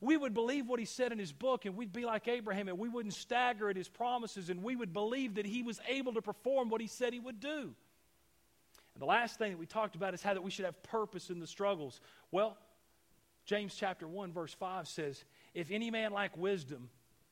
[0.00, 2.78] we would believe what he said in his book and we'd be like Abraham and
[2.78, 6.22] we wouldn't stagger at his promises and we would believe that he was able to
[6.22, 7.74] perform what he said he would do.
[8.94, 11.30] And the last thing that we talked about is how that we should have purpose
[11.30, 12.00] in the struggles.
[12.30, 12.56] Well,
[13.44, 16.90] James chapter 1 verse 5 says, "If any man lack wisdom,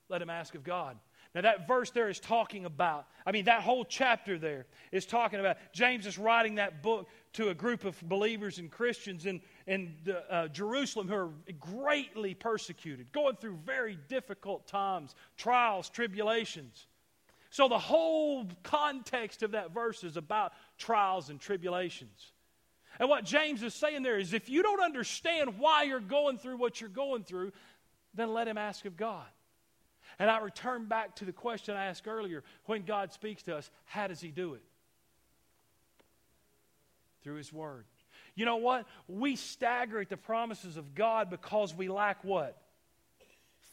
[0.09, 0.99] let him ask of God."
[1.35, 5.41] Now, that verse there is talking about, I mean, that whole chapter there is talking
[5.41, 9.95] about, James is writing that book to a group of believers and Christians in, in
[10.05, 16.87] the, uh, Jerusalem who are greatly persecuted, going through very difficult times, trials, tribulations.
[17.51, 22.33] So, the whole context of that verse is about trials and tribulations.
[22.99, 26.57] And what James is saying there is if you don't understand why you're going through
[26.57, 27.53] what you're going through,
[28.15, 29.27] then let him ask of God.
[30.19, 33.71] And I return back to the question I asked earlier when God speaks to us,
[33.85, 34.63] how does He do it?
[37.23, 37.87] Through His Word.
[38.35, 38.87] You know what?
[39.09, 42.57] We stagger at the promises of God because we lack what?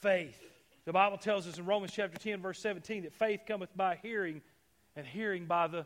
[0.01, 0.41] Faith.
[0.85, 4.41] The Bible tells us in Romans chapter 10, verse 17, that faith cometh by hearing,
[4.95, 5.85] and hearing by the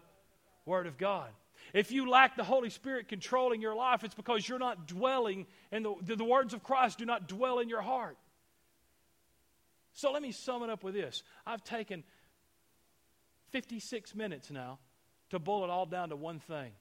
[0.65, 1.30] Word of God.
[1.74, 5.86] If you lack the Holy Spirit controlling your life, it's because you're not dwelling, and
[5.86, 8.17] the, the, words of Christ do not dwell in your heart.
[9.93, 11.24] So let me sum it up with this.
[11.45, 12.03] I've taken
[13.51, 14.80] 56 minutes now
[15.30, 16.71] to boil it all down to one thing.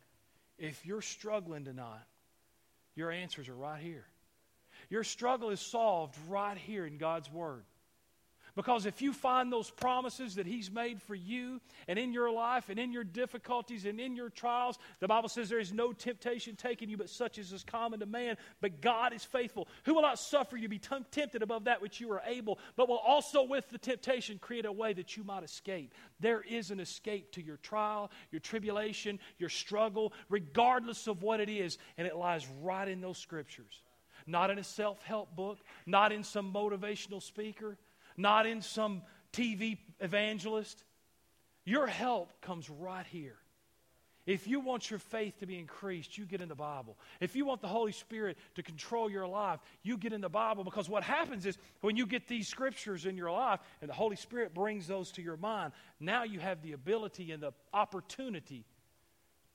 [0.63, 2.07] If you're struggling tonight,
[2.95, 4.05] your answers are right here.
[4.91, 7.65] Your struggle is solved right here in God's Word.
[8.55, 12.69] Because if you find those promises that He's made for you and in your life
[12.69, 16.55] and in your difficulties and in your trials, the Bible says there is no temptation
[16.55, 18.37] taking you but such as is common to man.
[18.61, 21.81] But God is faithful, who will not suffer you to be t- tempted above that
[21.81, 25.25] which you are able, but will also with the temptation create a way that you
[25.25, 25.95] might escape.
[26.21, 31.49] There is an escape to your trial, your tribulation, your struggle, regardless of what it
[31.49, 33.83] is, and it lies right in those scriptures.
[34.27, 37.79] Not in a self help book, not in some motivational speaker
[38.23, 39.03] not in some
[39.33, 40.83] TV evangelist.
[41.65, 43.37] Your help comes right here.
[44.25, 46.97] If you want your faith to be increased, you get in the Bible.
[47.19, 50.63] If you want the Holy Spirit to control your life, you get in the Bible
[50.63, 54.15] because what happens is when you get these scriptures in your life and the Holy
[54.15, 58.65] Spirit brings those to your mind, now you have the ability and the opportunity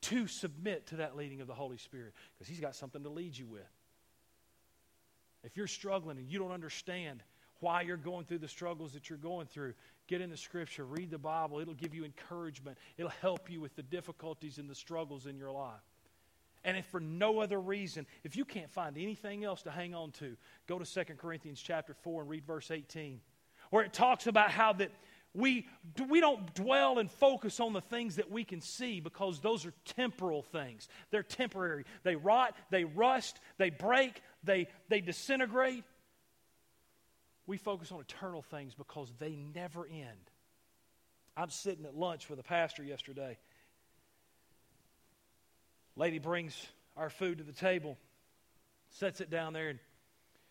[0.02, 3.38] to submit to that leading of the Holy Spirit because He's got something to lead
[3.38, 3.62] you with.
[5.44, 7.24] If you're struggling and you don't understand,
[7.60, 9.74] why you're going through the struggles that you're going through.
[10.08, 11.60] Get in the scripture, read the Bible.
[11.60, 15.52] It'll give you encouragement, it'll help you with the difficulties and the struggles in your
[15.52, 15.82] life.
[16.64, 20.12] And if for no other reason, if you can't find anything else to hang on
[20.14, 20.36] to,
[20.68, 23.22] go to 2 Corinthians chapter 4 and read verse 18,
[23.70, 24.92] where it talks about how that
[25.34, 25.68] we,
[26.10, 29.74] we don't dwell and focus on the things that we can see because those are
[29.86, 30.90] temporal things.
[31.12, 31.86] They're temporary.
[32.04, 35.84] They rot, they rust, they break, they, they disintegrate
[37.48, 40.32] we focus on eternal things because they never end.
[41.36, 43.38] I'm sitting at lunch with a pastor yesterday.
[45.96, 46.68] Lady brings
[46.98, 47.98] our food to the table,
[48.90, 49.80] sets it down there, and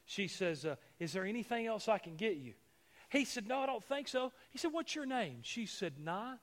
[0.06, 2.54] she says, uh, Is there anything else I can get you?
[3.10, 4.32] He said, No, I don't think so.
[4.50, 5.38] He said, What's your name?
[5.42, 6.34] She said, Nah.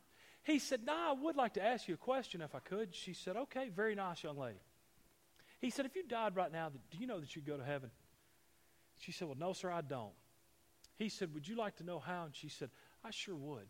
[0.43, 2.93] He said, Nah, I would like to ask you a question if I could.
[2.93, 4.59] She said, Okay, very nice young lady.
[5.59, 7.89] He said, If you died right now, do you know that you'd go to heaven?
[8.99, 10.11] She said, Well, no, sir, I don't.
[10.97, 12.25] He said, Would you like to know how?
[12.25, 12.69] And she said,
[13.03, 13.67] I sure would.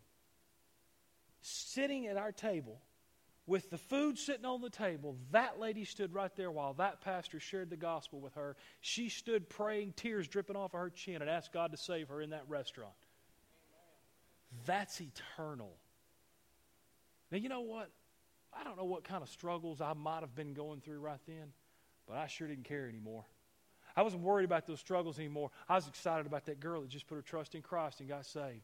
[1.40, 2.80] Sitting at our table,
[3.46, 7.38] with the food sitting on the table, that lady stood right there while that pastor
[7.40, 8.56] shared the gospel with her.
[8.80, 12.22] She stood praying, tears dripping off of her chin, and asked God to save her
[12.22, 12.94] in that restaurant.
[14.64, 15.74] That's eternal.
[17.30, 17.90] Now, you know what?
[18.58, 21.52] I don't know what kind of struggles I might have been going through right then,
[22.06, 23.24] but I sure didn't care anymore.
[23.96, 25.50] I wasn't worried about those struggles anymore.
[25.68, 28.26] I was excited about that girl that just put her trust in Christ and got
[28.26, 28.62] saved.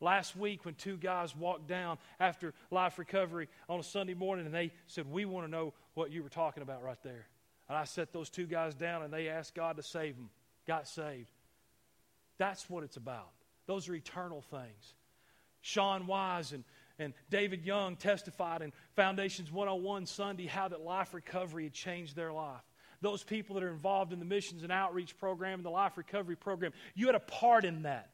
[0.00, 4.54] Last week, when two guys walked down after life recovery on a Sunday morning, and
[4.54, 7.26] they said, We want to know what you were talking about right there.
[7.68, 10.30] And I set those two guys down, and they asked God to save them,
[10.66, 11.28] got saved.
[12.38, 13.30] That's what it's about.
[13.66, 14.94] Those are eternal things.
[15.60, 16.64] Sean Wise and,
[16.98, 22.32] and David Young testified in Foundations 101 Sunday how that life recovery had changed their
[22.32, 22.62] life
[23.00, 26.36] those people that are involved in the missions and outreach program and the life recovery
[26.36, 26.72] program.
[26.94, 28.10] You had a part in that.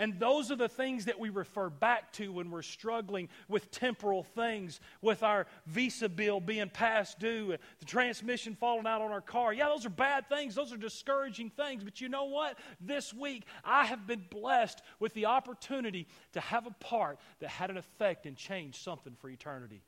[0.00, 4.22] And those are the things that we refer back to when we're struggling with temporal
[4.22, 9.52] things, with our visa bill being past due, the transmission falling out on our car.
[9.52, 10.54] Yeah, those are bad things.
[10.54, 11.82] Those are discouraging things.
[11.82, 12.58] But you know what?
[12.80, 17.70] This week, I have been blessed with the opportunity to have a part that had
[17.70, 19.82] an effect and changed something for eternity.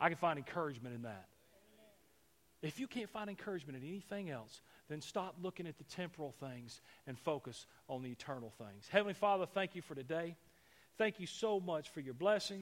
[0.00, 1.28] I can find encouragement in that.
[2.66, 6.80] If you can't find encouragement in anything else, then stop looking at the temporal things
[7.06, 8.88] and focus on the eternal things.
[8.90, 10.36] Heavenly Father, thank you for today.
[10.98, 12.54] Thank you so much for your blessing.